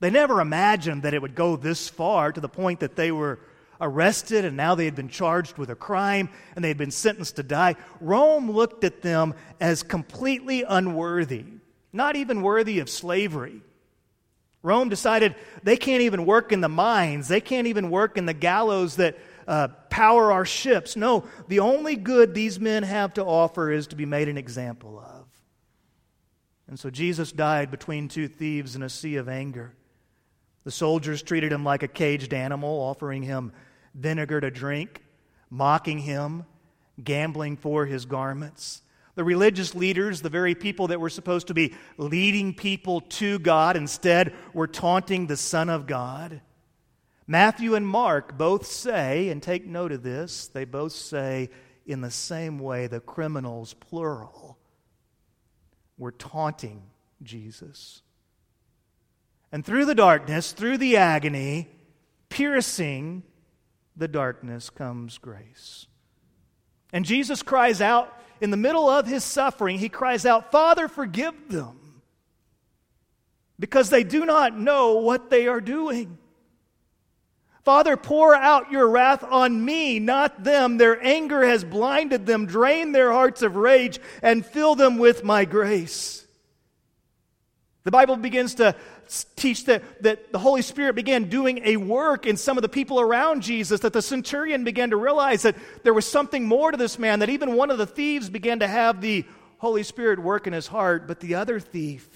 They 0.00 0.10
never 0.10 0.40
imagined 0.40 1.04
that 1.04 1.14
it 1.14 1.22
would 1.22 1.36
go 1.36 1.54
this 1.54 1.88
far 1.88 2.32
to 2.32 2.40
the 2.40 2.48
point 2.48 2.80
that 2.80 2.96
they 2.96 3.12
were 3.12 3.38
arrested 3.80 4.44
and 4.44 4.56
now 4.56 4.74
they 4.74 4.84
had 4.84 4.94
been 4.94 5.08
charged 5.08 5.58
with 5.58 5.70
a 5.70 5.74
crime 5.74 6.28
and 6.54 6.64
they 6.64 6.68
had 6.68 6.78
been 6.78 6.90
sentenced 6.90 7.36
to 7.36 7.42
die. 7.42 7.76
Rome 8.00 8.50
looked 8.50 8.84
at 8.84 9.02
them 9.02 9.34
as 9.60 9.82
completely 9.82 10.62
unworthy, 10.62 11.44
not 11.92 12.16
even 12.16 12.42
worthy 12.42 12.78
of 12.78 12.88
slavery. 12.88 13.62
Rome 14.62 14.88
decided 14.88 15.34
they 15.62 15.76
can't 15.76 16.02
even 16.02 16.24
work 16.24 16.50
in 16.50 16.60
the 16.60 16.68
mines, 16.68 17.28
they 17.28 17.40
can't 17.40 17.66
even 17.66 17.90
work 17.90 18.16
in 18.16 18.26
the 18.26 18.32
gallows 18.32 18.96
that 18.96 19.18
uh, 19.46 19.68
power 19.90 20.32
our 20.32 20.46
ships. 20.46 20.96
No, 20.96 21.24
the 21.48 21.60
only 21.60 21.96
good 21.96 22.32
these 22.32 22.58
men 22.58 22.82
have 22.82 23.14
to 23.14 23.24
offer 23.24 23.70
is 23.70 23.88
to 23.88 23.96
be 23.96 24.06
made 24.06 24.28
an 24.28 24.38
example 24.38 24.98
of. 24.98 25.26
And 26.66 26.78
so 26.78 26.88
Jesus 26.88 27.30
died 27.30 27.70
between 27.70 28.08
two 28.08 28.26
thieves 28.26 28.74
in 28.74 28.82
a 28.82 28.88
sea 28.88 29.16
of 29.16 29.28
anger. 29.28 29.74
The 30.64 30.70
soldiers 30.70 31.22
treated 31.22 31.52
him 31.52 31.64
like 31.64 31.82
a 31.82 31.88
caged 31.88 32.34
animal, 32.34 32.80
offering 32.80 33.22
him 33.22 33.52
vinegar 33.94 34.40
to 34.40 34.50
drink, 34.50 35.02
mocking 35.50 35.98
him, 35.98 36.46
gambling 37.02 37.56
for 37.56 37.86
his 37.86 38.06
garments. 38.06 38.82
The 39.14 39.24
religious 39.24 39.74
leaders, 39.74 40.22
the 40.22 40.28
very 40.28 40.54
people 40.54 40.88
that 40.88 41.00
were 41.00 41.10
supposed 41.10 41.46
to 41.46 41.54
be 41.54 41.74
leading 41.98 42.54
people 42.54 43.02
to 43.02 43.38
God, 43.38 43.76
instead 43.76 44.34
were 44.52 44.66
taunting 44.66 45.26
the 45.26 45.36
Son 45.36 45.68
of 45.68 45.86
God. 45.86 46.40
Matthew 47.26 47.74
and 47.74 47.86
Mark 47.86 48.36
both 48.36 48.66
say, 48.66 49.28
and 49.28 49.42
take 49.42 49.66
note 49.66 49.92
of 49.92 50.02
this, 50.02 50.48
they 50.48 50.64
both 50.64 50.92
say 50.92 51.50
in 51.86 52.00
the 52.00 52.10
same 52.10 52.58
way 52.58 52.86
the 52.86 53.00
criminals, 53.00 53.74
plural, 53.74 54.58
were 55.96 56.12
taunting 56.12 56.82
Jesus. 57.22 58.02
And 59.54 59.64
through 59.64 59.84
the 59.84 59.94
darkness, 59.94 60.50
through 60.50 60.78
the 60.78 60.96
agony, 60.96 61.68
piercing 62.28 63.22
the 63.96 64.08
darkness 64.08 64.68
comes 64.68 65.16
grace. 65.18 65.86
And 66.92 67.04
Jesus 67.04 67.40
cries 67.40 67.80
out 67.80 68.12
in 68.40 68.50
the 68.50 68.56
middle 68.56 68.90
of 68.90 69.06
his 69.06 69.22
suffering, 69.22 69.78
he 69.78 69.88
cries 69.88 70.26
out, 70.26 70.50
Father, 70.50 70.88
forgive 70.88 71.34
them, 71.48 72.02
because 73.56 73.90
they 73.90 74.02
do 74.02 74.26
not 74.26 74.58
know 74.58 74.94
what 74.94 75.30
they 75.30 75.46
are 75.46 75.60
doing. 75.60 76.18
Father, 77.62 77.96
pour 77.96 78.34
out 78.34 78.72
your 78.72 78.88
wrath 78.88 79.22
on 79.22 79.64
me, 79.64 80.00
not 80.00 80.42
them. 80.42 80.78
Their 80.78 81.00
anger 81.00 81.46
has 81.46 81.62
blinded 81.62 82.26
them. 82.26 82.46
Drain 82.46 82.90
their 82.90 83.12
hearts 83.12 83.40
of 83.40 83.54
rage 83.54 84.00
and 84.20 84.44
fill 84.44 84.74
them 84.74 84.98
with 84.98 85.22
my 85.22 85.44
grace. 85.44 86.26
The 87.84 87.90
Bible 87.90 88.16
begins 88.16 88.54
to 88.56 88.74
teach 89.36 89.64
that, 89.66 90.02
that 90.02 90.32
the 90.32 90.38
Holy 90.38 90.62
Spirit 90.62 90.94
began 90.94 91.28
doing 91.28 91.60
a 91.64 91.76
work 91.76 92.26
in 92.26 92.36
some 92.36 92.58
of 92.58 92.62
the 92.62 92.68
people 92.68 93.00
around 93.00 93.42
Jesus, 93.42 93.80
that 93.80 93.92
the 93.92 94.02
centurion 94.02 94.64
began 94.64 94.90
to 94.90 94.96
realize 94.96 95.42
that 95.42 95.56
there 95.82 95.94
was 95.94 96.06
something 96.06 96.46
more 96.46 96.70
to 96.70 96.76
this 96.76 96.98
man, 96.98 97.20
that 97.20 97.30
even 97.30 97.56
one 97.56 97.70
of 97.70 97.78
the 97.78 97.86
thieves 97.86 98.30
began 98.30 98.60
to 98.60 98.68
have 98.68 99.00
the 99.00 99.24
Holy 99.58 99.82
Spirit 99.82 100.18
work 100.18 100.46
in 100.46 100.52
his 100.52 100.66
heart, 100.66 101.06
but 101.06 101.20
the 101.20 101.34
other 101.36 101.58
thief, 101.60 102.08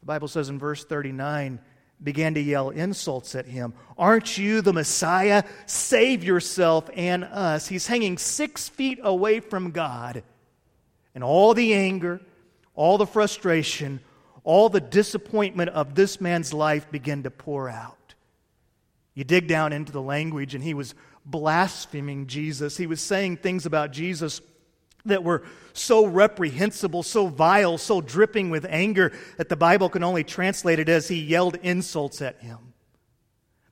the 0.00 0.06
Bible 0.06 0.28
says 0.28 0.48
in 0.48 0.58
verse 0.58 0.84
39, 0.84 1.60
began 2.02 2.34
to 2.34 2.40
yell 2.40 2.70
insults 2.70 3.34
at 3.34 3.46
him. 3.46 3.74
Aren't 3.98 4.38
you 4.38 4.62
the 4.62 4.72
Messiah? 4.72 5.44
Save 5.66 6.24
yourself 6.24 6.88
and 6.94 7.24
us. 7.24 7.68
He's 7.68 7.86
hanging 7.86 8.16
six 8.16 8.68
feet 8.68 8.98
away 9.02 9.40
from 9.40 9.70
God. 9.70 10.22
And 11.14 11.22
all 11.22 11.54
the 11.54 11.74
anger, 11.74 12.20
all 12.74 12.96
the 12.96 13.06
frustration, 13.06 14.00
all 14.44 14.68
the 14.68 14.80
disappointment 14.80 15.70
of 15.70 15.94
this 15.94 16.20
man's 16.20 16.52
life 16.52 16.90
began 16.90 17.22
to 17.24 17.30
pour 17.30 17.68
out. 17.68 18.14
You 19.14 19.24
dig 19.24 19.48
down 19.48 19.72
into 19.72 19.92
the 19.92 20.02
language, 20.02 20.54
and 20.54 20.64
he 20.64 20.74
was 20.74 20.94
blaspheming 21.24 22.26
Jesus. 22.26 22.76
He 22.76 22.86
was 22.86 23.00
saying 23.00 23.38
things 23.38 23.66
about 23.66 23.90
Jesus 23.92 24.40
that 25.04 25.24
were 25.24 25.42
so 25.72 26.06
reprehensible, 26.06 27.02
so 27.02 27.26
vile, 27.26 27.78
so 27.78 28.00
dripping 28.00 28.50
with 28.50 28.66
anger 28.68 29.12
that 29.36 29.48
the 29.48 29.56
Bible 29.56 29.88
can 29.88 30.02
only 30.02 30.24
translate 30.24 30.78
it 30.78 30.88
as 30.88 31.08
he 31.08 31.20
yelled 31.20 31.56
insults 31.56 32.22
at 32.22 32.40
him. 32.40 32.69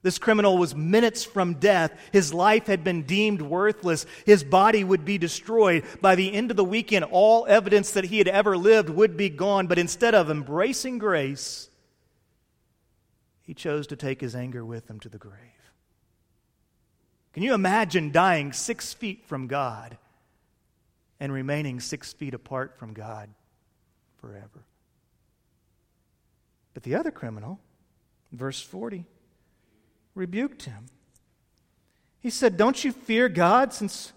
This 0.08 0.18
criminal 0.18 0.56
was 0.56 0.74
minutes 0.74 1.22
from 1.22 1.56
death. 1.60 1.92
His 2.12 2.32
life 2.32 2.66
had 2.66 2.82
been 2.82 3.02
deemed 3.02 3.42
worthless. 3.42 4.06
His 4.24 4.42
body 4.42 4.82
would 4.82 5.04
be 5.04 5.18
destroyed. 5.18 5.84
By 6.00 6.14
the 6.14 6.32
end 6.32 6.50
of 6.50 6.56
the 6.56 6.64
weekend, 6.64 7.04
all 7.04 7.44
evidence 7.46 7.90
that 7.90 8.04
he 8.04 8.16
had 8.16 8.26
ever 8.26 8.56
lived 8.56 8.88
would 8.88 9.18
be 9.18 9.28
gone. 9.28 9.66
But 9.66 9.78
instead 9.78 10.14
of 10.14 10.30
embracing 10.30 10.96
grace, 10.96 11.68
he 13.42 13.52
chose 13.52 13.86
to 13.88 13.96
take 13.96 14.22
his 14.22 14.34
anger 14.34 14.64
with 14.64 14.88
him 14.88 14.98
to 15.00 15.10
the 15.10 15.18
grave. 15.18 15.34
Can 17.34 17.42
you 17.42 17.52
imagine 17.52 18.10
dying 18.10 18.54
six 18.54 18.94
feet 18.94 19.26
from 19.26 19.46
God 19.46 19.98
and 21.20 21.30
remaining 21.30 21.80
six 21.80 22.14
feet 22.14 22.32
apart 22.32 22.78
from 22.78 22.94
God 22.94 23.28
forever. 24.16 24.64
But 26.72 26.82
the 26.82 26.94
other 26.94 27.10
criminal, 27.10 27.60
verse 28.32 28.62
40, 28.62 29.04
rebuked 30.18 30.64
him. 30.64 30.86
He 32.20 32.30
said, 32.30 32.56
Don't 32.56 32.84
you 32.84 32.92
fear 32.92 33.28
God 33.28 33.72
since 33.72 34.12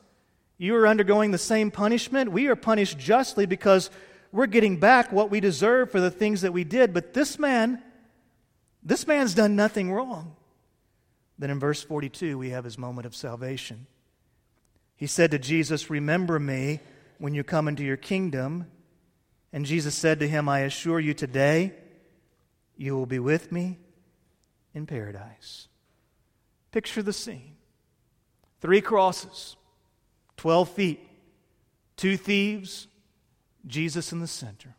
you 0.58 0.76
are 0.76 0.88
undergoing 0.88 1.32
the 1.32 1.38
same 1.38 1.72
punishment? 1.72 2.32
We 2.32 2.48
are 2.48 2.56
punished 2.56 2.98
justly 2.98 3.46
because 3.46 3.90
we're 4.32 4.48
getting 4.48 4.78
back 4.78 5.12
what 5.12 5.30
we 5.30 5.40
deserve 5.40 5.92
for 5.92 6.00
the 6.00 6.12
things 6.12 6.42
that 6.42 6.52
we 6.52 6.64
did. 6.64 6.94
But 6.94 7.14
this 7.14 7.38
man, 7.38 7.82
this 8.84 9.08
man's 9.08 9.34
done 9.34 9.56
nothing 9.56 9.92
wrong. 9.92 10.36
Then 11.38 11.50
in 11.50 11.60
verse 11.60 11.82
42, 11.82 12.38
we 12.38 12.50
have 12.50 12.64
his 12.64 12.78
moment 12.78 13.06
of 13.06 13.16
salvation. 13.16 13.88
He 14.96 15.08
said 15.08 15.32
to 15.32 15.40
Jesus, 15.40 15.90
Remember 15.90 16.40
me 16.40 16.80
when 17.18 17.34
you 17.34 17.44
come 17.44 17.68
into 17.68 17.84
your 17.84 17.98
kingdom. 17.98 18.68
And 19.54 19.66
Jesus 19.66 19.96
said 19.96 20.20
to 20.20 20.28
him, 20.28 20.48
I 20.48 20.60
assure 20.60 21.00
you 21.00 21.14
today, 21.14 21.74
you 22.78 22.96
will 22.96 23.06
be 23.06 23.20
with 23.20 23.52
me 23.52 23.80
in 24.74 24.86
paradise. 24.86 25.68
Picture 26.72 27.04
the 27.04 27.14
scene 27.14 27.56
three 28.62 28.82
crosses, 28.82 29.56
12 30.38 30.70
feet, 30.70 31.10
two 31.98 32.16
thieves, 32.16 32.88
Jesus 33.66 34.12
in 34.12 34.20
the 34.20 34.28
center, 34.28 34.76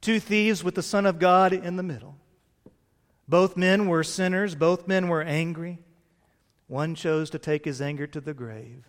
two 0.00 0.20
thieves 0.20 0.62
with 0.62 0.74
the 0.74 0.82
Son 0.82 1.06
of 1.06 1.18
God 1.18 1.52
in 1.52 1.76
the 1.76 1.82
middle. 1.82 2.16
Both 3.28 3.56
men 3.56 3.86
were 3.86 4.04
sinners, 4.04 4.54
both 4.54 4.86
men 4.86 5.08
were 5.08 5.22
angry. 5.22 5.78
One 6.66 6.94
chose 6.94 7.30
to 7.30 7.38
take 7.38 7.64
his 7.64 7.80
anger 7.80 8.06
to 8.06 8.20
the 8.20 8.34
grave. 8.34 8.88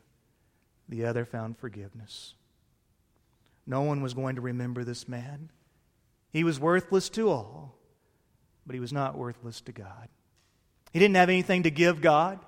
The 0.89 1.05
other 1.05 1.25
found 1.25 1.57
forgiveness. 1.57 2.33
No 3.65 3.81
one 3.81 4.01
was 4.01 4.13
going 4.13 4.35
to 4.35 4.41
remember 4.41 4.83
this 4.83 5.07
man. 5.07 5.49
He 6.31 6.43
was 6.43 6.59
worthless 6.59 7.09
to 7.09 7.29
all, 7.29 7.75
but 8.65 8.73
he 8.73 8.79
was 8.79 8.91
not 8.91 9.17
worthless 9.17 9.61
to 9.61 9.71
God. 9.71 10.09
He 10.93 10.99
didn't 10.99 11.15
have 11.15 11.29
anything 11.29 11.63
to 11.63 11.71
give 11.71 12.01
God. 12.01 12.39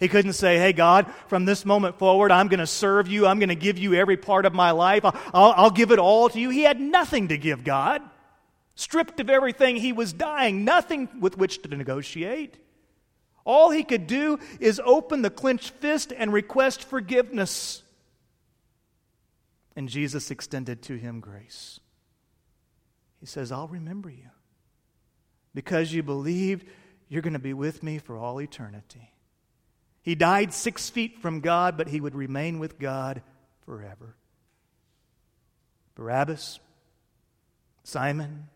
He 0.00 0.08
couldn't 0.08 0.32
say, 0.34 0.58
Hey, 0.58 0.72
God, 0.72 1.06
from 1.28 1.44
this 1.44 1.64
moment 1.64 1.98
forward, 1.98 2.32
I'm 2.32 2.48
going 2.48 2.60
to 2.60 2.66
serve 2.66 3.08
you. 3.08 3.26
I'm 3.26 3.38
going 3.38 3.48
to 3.48 3.54
give 3.54 3.78
you 3.78 3.94
every 3.94 4.16
part 4.16 4.44
of 4.44 4.52
my 4.52 4.72
life. 4.72 5.04
I'll, 5.04 5.14
I'll, 5.32 5.70
give 5.70 5.92
it 5.92 6.00
all 6.00 6.28
to 6.28 6.38
you. 6.38 6.50
He 6.50 6.62
had 6.62 6.80
nothing 6.80 7.28
to 7.28 7.38
give 7.38 7.64
God. 7.64 8.02
Stripped 8.74 9.20
of 9.20 9.30
everything, 9.30 9.76
he 9.76 9.92
was 9.92 10.12
dying, 10.12 10.64
nothing 10.64 11.08
with 11.20 11.38
which 11.38 11.62
to 11.62 11.68
negotiate. 11.68 12.58
All 13.44 13.70
he 13.70 13.84
could 13.84 14.06
do 14.08 14.40
is 14.58 14.80
open 14.84 15.22
the 15.22 15.30
clenched 15.30 15.70
fist 15.70 16.12
and 16.16 16.32
request 16.32 16.82
forgiveness. 16.82 17.82
And 19.76 19.88
Jesus 19.88 20.30
extended 20.30 20.82
to 20.82 20.96
him 20.96 21.20
grace. 21.20 21.78
He 23.20 23.26
says, 23.26 23.52
I'll 23.52 23.68
remember 23.68 24.10
you. 24.10 24.30
Because 25.54 25.92
you 25.92 26.02
believed, 26.02 26.66
you're 27.08 27.22
going 27.22 27.34
to 27.34 27.38
be 27.38 27.54
with 27.54 27.82
me 27.82 27.98
for 27.98 28.16
all 28.16 28.40
eternity. 28.40 29.12
He 30.02 30.14
died 30.14 30.52
six 30.52 30.90
feet 30.90 31.18
from 31.18 31.40
God, 31.40 31.76
but 31.76 31.88
he 31.88 32.00
would 32.00 32.14
remain 32.14 32.58
with 32.58 32.78
God 32.78 33.22
forever. 33.64 34.16
Barabbas, 35.94 36.60
Simon, 37.84 38.48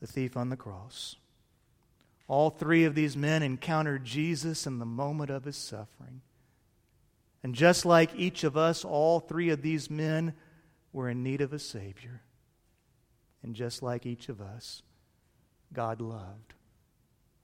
the 0.00 0.06
thief 0.06 0.36
on 0.36 0.48
the 0.48 0.56
cross. 0.56 1.16
All 2.28 2.48
three 2.48 2.84
of 2.84 2.94
these 2.94 3.16
men 3.16 3.42
encountered 3.42 4.04
Jesus 4.04 4.66
in 4.66 4.78
the 4.78 4.86
moment 4.86 5.30
of 5.30 5.44
his 5.44 5.56
suffering. 5.56 6.22
And 7.42 7.54
just 7.54 7.84
like 7.84 8.14
each 8.14 8.44
of 8.44 8.56
us, 8.56 8.84
all 8.84 9.20
three 9.20 9.50
of 9.50 9.62
these 9.62 9.90
men 9.90 10.34
were 10.92 11.08
in 11.08 11.22
need 11.22 11.40
of 11.40 11.52
a 11.52 11.58
Savior. 11.58 12.22
And 13.42 13.54
just 13.54 13.82
like 13.82 14.06
each 14.06 14.28
of 14.28 14.40
us, 14.40 14.82
God 15.72 16.00
loved 16.00 16.54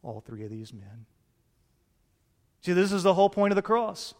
all 0.06 0.20
three 0.20 0.44
of 0.44 0.50
these 0.50 0.72
men. 0.72 1.06
See, 2.62 2.72
this 2.72 2.92
is 2.92 3.02
the 3.02 3.14
whole 3.14 3.28
point 3.28 3.52
of 3.52 3.56
the 3.56 3.62
cross. 3.62 4.14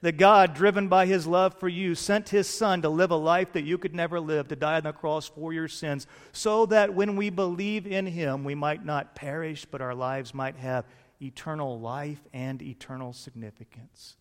That 0.00 0.18
God, 0.18 0.54
driven 0.54 0.88
by 0.88 1.06
his 1.06 1.26
love 1.26 1.58
for 1.58 1.68
you, 1.68 1.94
sent 1.94 2.28
his 2.28 2.46
Son 2.46 2.82
to 2.82 2.88
live 2.88 3.10
a 3.10 3.16
life 3.16 3.52
that 3.52 3.64
you 3.64 3.78
could 3.78 3.94
never 3.94 4.20
live, 4.20 4.48
to 4.48 4.56
die 4.56 4.76
on 4.76 4.82
the 4.82 4.92
cross 4.92 5.28
for 5.28 5.52
your 5.52 5.68
sins, 5.68 6.06
so 6.32 6.66
that 6.66 6.94
when 6.94 7.16
we 7.16 7.30
believe 7.30 7.86
in 7.86 8.06
him, 8.06 8.44
we 8.44 8.54
might 8.54 8.84
not 8.84 9.14
perish, 9.14 9.64
but 9.64 9.80
our 9.80 9.94
lives 9.94 10.34
might 10.34 10.56
have 10.56 10.84
eternal 11.22 11.80
life 11.80 12.20
and 12.34 12.60
eternal 12.60 13.12
significance. 13.12 14.16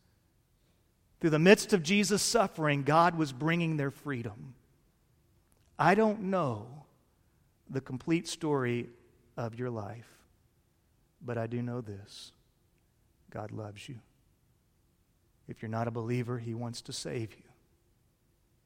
Through 1.19 1.31
the 1.31 1.39
midst 1.39 1.73
of 1.73 1.83
Jesus' 1.83 2.21
suffering, 2.21 2.83
God 2.83 3.17
was 3.17 3.33
bringing 3.33 3.77
their 3.77 3.91
freedom. 3.91 4.55
I 5.77 5.95
don't 5.95 6.23
know 6.23 6.85
the 7.69 7.81
complete 7.81 8.27
story 8.27 8.89
of 9.35 9.55
your 9.55 9.69
life, 9.69 10.12
but 11.23 11.37
I 11.37 11.47
do 11.47 11.61
know 11.61 11.81
this 11.81 12.31
God 13.29 13.51
loves 13.51 13.87
you. 13.89 13.99
If 15.47 15.61
you're 15.61 15.69
not 15.69 15.87
a 15.87 15.91
believer, 15.91 16.39
He 16.39 16.53
wants 16.53 16.81
to 16.83 16.93
save 16.93 17.33
you. 17.33 17.43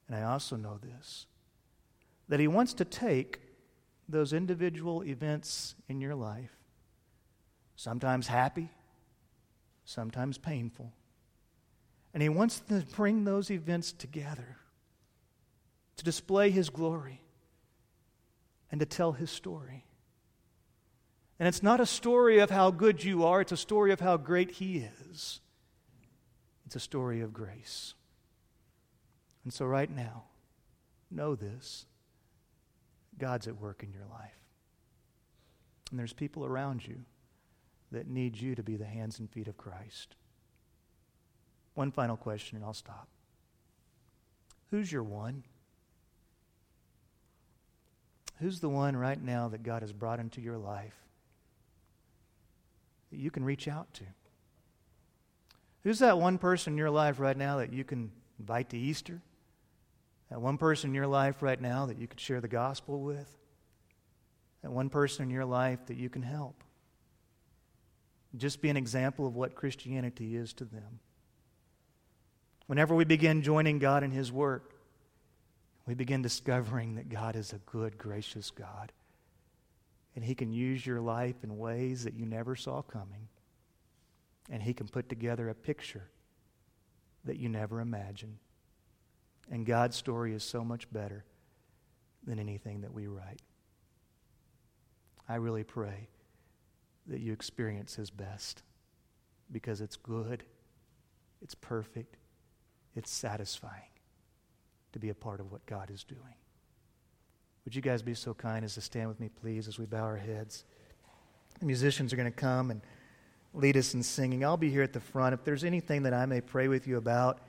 And 0.06 0.16
I 0.16 0.22
also 0.22 0.56
know 0.56 0.78
this 0.78 1.26
that 2.28 2.40
He 2.40 2.48
wants 2.48 2.74
to 2.74 2.84
take 2.84 3.40
those 4.08 4.32
individual 4.32 5.02
events 5.04 5.74
in 5.88 6.00
your 6.00 6.14
life, 6.14 6.56
sometimes 7.76 8.26
happy, 8.26 8.70
sometimes 9.84 10.38
painful, 10.38 10.92
and 12.12 12.22
He 12.22 12.28
wants 12.28 12.60
to 12.60 12.84
bring 12.94 13.24
those 13.24 13.50
events 13.50 13.92
together 13.92 14.56
to 15.96 16.04
display 16.04 16.50
His 16.50 16.70
glory 16.70 17.20
and 18.70 18.80
to 18.80 18.86
tell 18.86 19.12
His 19.12 19.30
story. 19.30 19.84
And 21.38 21.46
it's 21.46 21.62
not 21.62 21.80
a 21.80 21.86
story 21.86 22.38
of 22.38 22.50
how 22.50 22.70
good 22.70 23.04
you 23.04 23.24
are, 23.24 23.40
it's 23.40 23.52
a 23.52 23.56
story 23.56 23.92
of 23.92 24.00
how 24.00 24.16
great 24.16 24.52
He 24.52 24.78
is. 24.78 25.40
It's 26.66 26.76
a 26.76 26.80
story 26.80 27.20
of 27.20 27.32
grace. 27.32 27.94
And 29.44 29.52
so, 29.52 29.64
right 29.64 29.90
now, 29.90 30.24
know 31.10 31.34
this 31.34 31.86
God's 33.16 33.46
at 33.46 33.60
work 33.60 33.82
in 33.82 33.92
your 33.92 34.04
life. 34.10 34.36
And 35.90 35.98
there's 35.98 36.12
people 36.12 36.44
around 36.44 36.86
you 36.86 37.04
that 37.92 38.08
need 38.08 38.36
you 38.38 38.54
to 38.54 38.62
be 38.62 38.76
the 38.76 38.84
hands 38.84 39.18
and 39.18 39.30
feet 39.30 39.48
of 39.48 39.56
Christ. 39.56 40.16
One 41.74 41.90
final 41.90 42.16
question, 42.16 42.56
and 42.56 42.64
I'll 42.64 42.74
stop. 42.74 43.08
Who's 44.70 44.92
your 44.92 45.04
one? 45.04 45.44
Who's 48.40 48.60
the 48.60 48.68
one 48.68 48.96
right 48.96 49.20
now 49.20 49.48
that 49.48 49.62
God 49.62 49.82
has 49.82 49.92
brought 49.92 50.20
into 50.20 50.40
your 50.40 50.58
life 50.58 51.07
that 53.10 53.18
you 53.18 53.30
can 53.30 53.44
reach 53.44 53.68
out 53.68 53.92
to? 53.94 54.04
Who's 55.84 56.00
that 56.00 56.18
one 56.18 56.38
person 56.38 56.74
in 56.74 56.78
your 56.78 56.90
life 56.90 57.18
right 57.18 57.36
now 57.36 57.58
that 57.58 57.72
you 57.72 57.84
can 57.84 58.10
invite 58.38 58.70
to 58.70 58.78
Easter? 58.78 59.20
That 60.30 60.40
one 60.40 60.58
person 60.58 60.90
in 60.90 60.94
your 60.94 61.06
life 61.06 61.42
right 61.42 61.60
now 61.60 61.86
that 61.86 61.98
you 61.98 62.06
could 62.06 62.20
share 62.20 62.40
the 62.40 62.48
gospel 62.48 63.00
with? 63.00 63.34
That 64.62 64.72
one 64.72 64.90
person 64.90 65.24
in 65.24 65.30
your 65.30 65.44
life 65.44 65.86
that 65.86 65.96
you 65.96 66.10
can 66.10 66.22
help? 66.22 66.62
Just 68.36 68.60
be 68.60 68.68
an 68.68 68.76
example 68.76 69.26
of 69.26 69.34
what 69.34 69.54
Christianity 69.54 70.36
is 70.36 70.52
to 70.54 70.64
them. 70.64 71.00
Whenever 72.66 72.94
we 72.94 73.04
begin 73.04 73.40
joining 73.40 73.78
God 73.78 74.04
in 74.04 74.10
His 74.10 74.30
work, 74.30 74.74
we 75.86 75.94
begin 75.94 76.20
discovering 76.20 76.96
that 76.96 77.08
God 77.08 77.34
is 77.34 77.54
a 77.54 77.58
good, 77.58 77.96
gracious 77.96 78.50
God. 78.50 78.92
And 80.18 80.24
He 80.24 80.34
can 80.34 80.52
use 80.52 80.84
your 80.84 81.00
life 81.00 81.44
in 81.44 81.58
ways 81.58 82.02
that 82.02 82.14
you 82.14 82.26
never 82.26 82.56
saw 82.56 82.82
coming. 82.82 83.28
And 84.50 84.60
He 84.60 84.74
can 84.74 84.88
put 84.88 85.08
together 85.08 85.48
a 85.48 85.54
picture 85.54 86.10
that 87.24 87.36
you 87.36 87.48
never 87.48 87.80
imagined. 87.80 88.38
And 89.48 89.64
God's 89.64 89.94
story 89.94 90.34
is 90.34 90.42
so 90.42 90.64
much 90.64 90.92
better 90.92 91.24
than 92.26 92.40
anything 92.40 92.80
that 92.80 92.92
we 92.92 93.06
write. 93.06 93.42
I 95.28 95.36
really 95.36 95.62
pray 95.62 96.08
that 97.06 97.20
you 97.20 97.32
experience 97.32 97.94
His 97.94 98.10
best 98.10 98.64
because 99.52 99.80
it's 99.80 99.94
good, 99.94 100.42
it's 101.40 101.54
perfect, 101.54 102.16
it's 102.96 103.12
satisfying 103.12 103.92
to 104.94 104.98
be 104.98 105.10
a 105.10 105.14
part 105.14 105.38
of 105.38 105.52
what 105.52 105.64
God 105.66 105.92
is 105.92 106.02
doing. 106.02 106.34
Would 107.68 107.76
you 107.76 107.82
guys 107.82 108.00
be 108.00 108.14
so 108.14 108.32
kind 108.32 108.64
as 108.64 108.72
to 108.76 108.80
stand 108.80 109.10
with 109.10 109.20
me, 109.20 109.28
please, 109.28 109.68
as 109.68 109.78
we 109.78 109.84
bow 109.84 110.02
our 110.02 110.16
heads? 110.16 110.64
The 111.60 111.66
musicians 111.66 112.14
are 112.14 112.16
going 112.16 112.32
to 112.32 112.34
come 112.34 112.70
and 112.70 112.80
lead 113.52 113.76
us 113.76 113.92
in 113.92 114.02
singing. 114.02 114.42
I'll 114.42 114.56
be 114.56 114.70
here 114.70 114.82
at 114.82 114.94
the 114.94 115.00
front. 115.00 115.34
If 115.34 115.44
there's 115.44 115.64
anything 115.64 116.04
that 116.04 116.14
I 116.14 116.24
may 116.24 116.40
pray 116.40 116.68
with 116.68 116.86
you 116.86 116.96
about, 116.96 117.40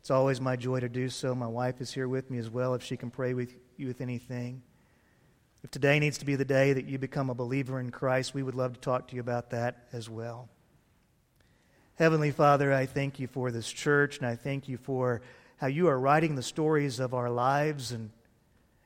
it's 0.00 0.10
always 0.10 0.40
my 0.40 0.56
joy 0.56 0.80
to 0.80 0.88
do 0.88 1.08
so. 1.08 1.32
My 1.36 1.46
wife 1.46 1.80
is 1.80 1.94
here 1.94 2.08
with 2.08 2.28
me 2.28 2.38
as 2.38 2.50
well 2.50 2.74
if 2.74 2.82
she 2.82 2.96
can 2.96 3.08
pray 3.08 3.34
with 3.34 3.54
you 3.76 3.86
with 3.86 4.00
anything. 4.00 4.62
If 5.62 5.70
today 5.70 6.00
needs 6.00 6.18
to 6.18 6.24
be 6.24 6.34
the 6.34 6.44
day 6.44 6.72
that 6.72 6.86
you 6.86 6.98
become 6.98 7.30
a 7.30 7.34
believer 7.34 7.78
in 7.78 7.90
Christ, 7.90 8.34
we 8.34 8.42
would 8.42 8.56
love 8.56 8.72
to 8.72 8.80
talk 8.80 9.06
to 9.06 9.14
you 9.14 9.20
about 9.20 9.50
that 9.50 9.86
as 9.92 10.10
well. 10.10 10.48
Heavenly 11.94 12.32
Father, 12.32 12.72
I 12.72 12.86
thank 12.86 13.20
you 13.20 13.28
for 13.28 13.52
this 13.52 13.70
church, 13.70 14.18
and 14.18 14.26
I 14.26 14.34
thank 14.34 14.68
you 14.68 14.76
for 14.76 15.22
how 15.58 15.68
you 15.68 15.86
are 15.86 16.00
writing 16.00 16.34
the 16.34 16.42
stories 16.42 16.98
of 16.98 17.14
our 17.14 17.30
lives 17.30 17.92
and 17.92 18.10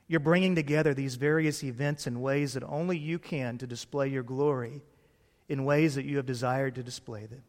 you're 0.07 0.19
bringing 0.19 0.55
together 0.55 0.93
these 0.93 1.15
various 1.15 1.63
events 1.63 2.07
in 2.07 2.21
ways 2.21 2.53
that 2.53 2.63
only 2.63 2.97
you 2.97 3.19
can 3.19 3.57
to 3.57 3.67
display 3.67 4.07
your 4.07 4.23
glory 4.23 4.81
in 5.49 5.65
ways 5.65 5.95
that 5.95 6.05
you 6.05 6.17
have 6.17 6.25
desired 6.25 6.75
to 6.75 6.83
display 6.83 7.25
them. 7.25 7.43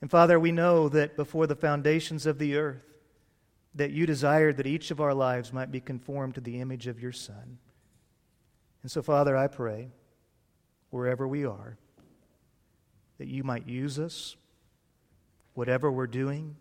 And 0.00 0.10
Father, 0.10 0.38
we 0.38 0.52
know 0.52 0.88
that 0.88 1.16
before 1.16 1.46
the 1.46 1.54
foundations 1.54 2.26
of 2.26 2.38
the 2.38 2.56
earth, 2.56 2.82
that 3.74 3.92
you 3.92 4.06
desired 4.06 4.56
that 4.56 4.66
each 4.66 4.90
of 4.90 5.00
our 5.00 5.14
lives 5.14 5.52
might 5.52 5.70
be 5.70 5.80
conformed 5.80 6.34
to 6.34 6.40
the 6.40 6.60
image 6.60 6.86
of 6.86 7.00
your 7.00 7.12
Son. 7.12 7.58
And 8.82 8.90
so, 8.90 9.02
Father, 9.02 9.36
I 9.36 9.48
pray, 9.48 9.90
wherever 10.90 11.26
we 11.26 11.44
are, 11.44 11.76
that 13.18 13.28
you 13.28 13.44
might 13.44 13.66
use 13.66 13.98
us, 13.98 14.36
whatever 15.54 15.90
we're 15.90 16.06
doing, 16.06 16.56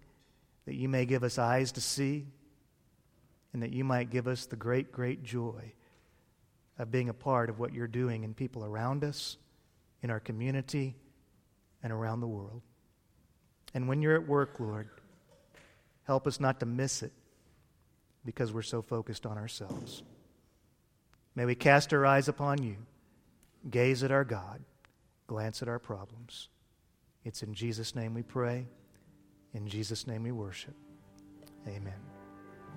that 0.66 0.76
you 0.76 0.90
may 0.90 1.06
give 1.06 1.24
us 1.24 1.38
eyes 1.38 1.72
to 1.74 1.82
see, 1.82 2.28
and 3.56 3.64
that 3.64 3.72
you 3.72 3.86
might 3.86 4.10
give 4.10 4.28
us 4.28 4.48
the 4.48 4.58
great, 4.58 4.92
great 4.92 5.24
joy 5.24 5.72
of 6.78 6.92
being 6.92 7.08
a 7.08 7.14
part 7.14 7.50
of 7.50 7.58
what 7.58 7.74
you're 7.74 7.88
doing 7.88 8.26
in 8.26 8.34
people 8.34 8.66
around 8.66 9.02
us, 9.02 9.38
in 10.04 10.10
our 10.10 10.20
community, 10.20 10.94
and 11.82 11.94
around 11.94 12.20
the 12.20 12.28
world. 12.28 12.62
And 13.74 13.88
when 13.88 14.02
you're 14.02 14.16
at 14.16 14.28
work, 14.28 14.60
Lord, 14.60 14.90
help 16.04 16.28
us 16.28 16.42
not 16.42 16.60
to 16.60 16.66
miss 16.66 17.02
it 17.02 17.14
because 18.26 18.52
we're 18.52 18.62
so 18.62 18.82
focused 18.82 19.26
on 19.26 19.38
ourselves. 19.38 20.04
May 21.34 21.46
we 21.46 21.56
cast 21.56 21.94
our 21.94 22.06
eyes 22.06 22.28
upon 22.28 22.62
you, 22.62 22.76
gaze 23.72 24.04
at 24.04 24.12
our 24.12 24.26
God, 24.26 24.60
glance 25.28 25.62
at 25.62 25.70
our 25.70 25.80
problems. 25.80 26.50
It's 27.24 27.42
in 27.42 27.54
Jesus' 27.54 27.96
name 27.96 28.16
we 28.16 28.22
pray. 28.22 28.68
In 29.54 29.66
Jesus' 29.66 30.08
name 30.08 30.24
we 30.24 30.34
worship. 30.34 30.76
Amen. 31.66 32.15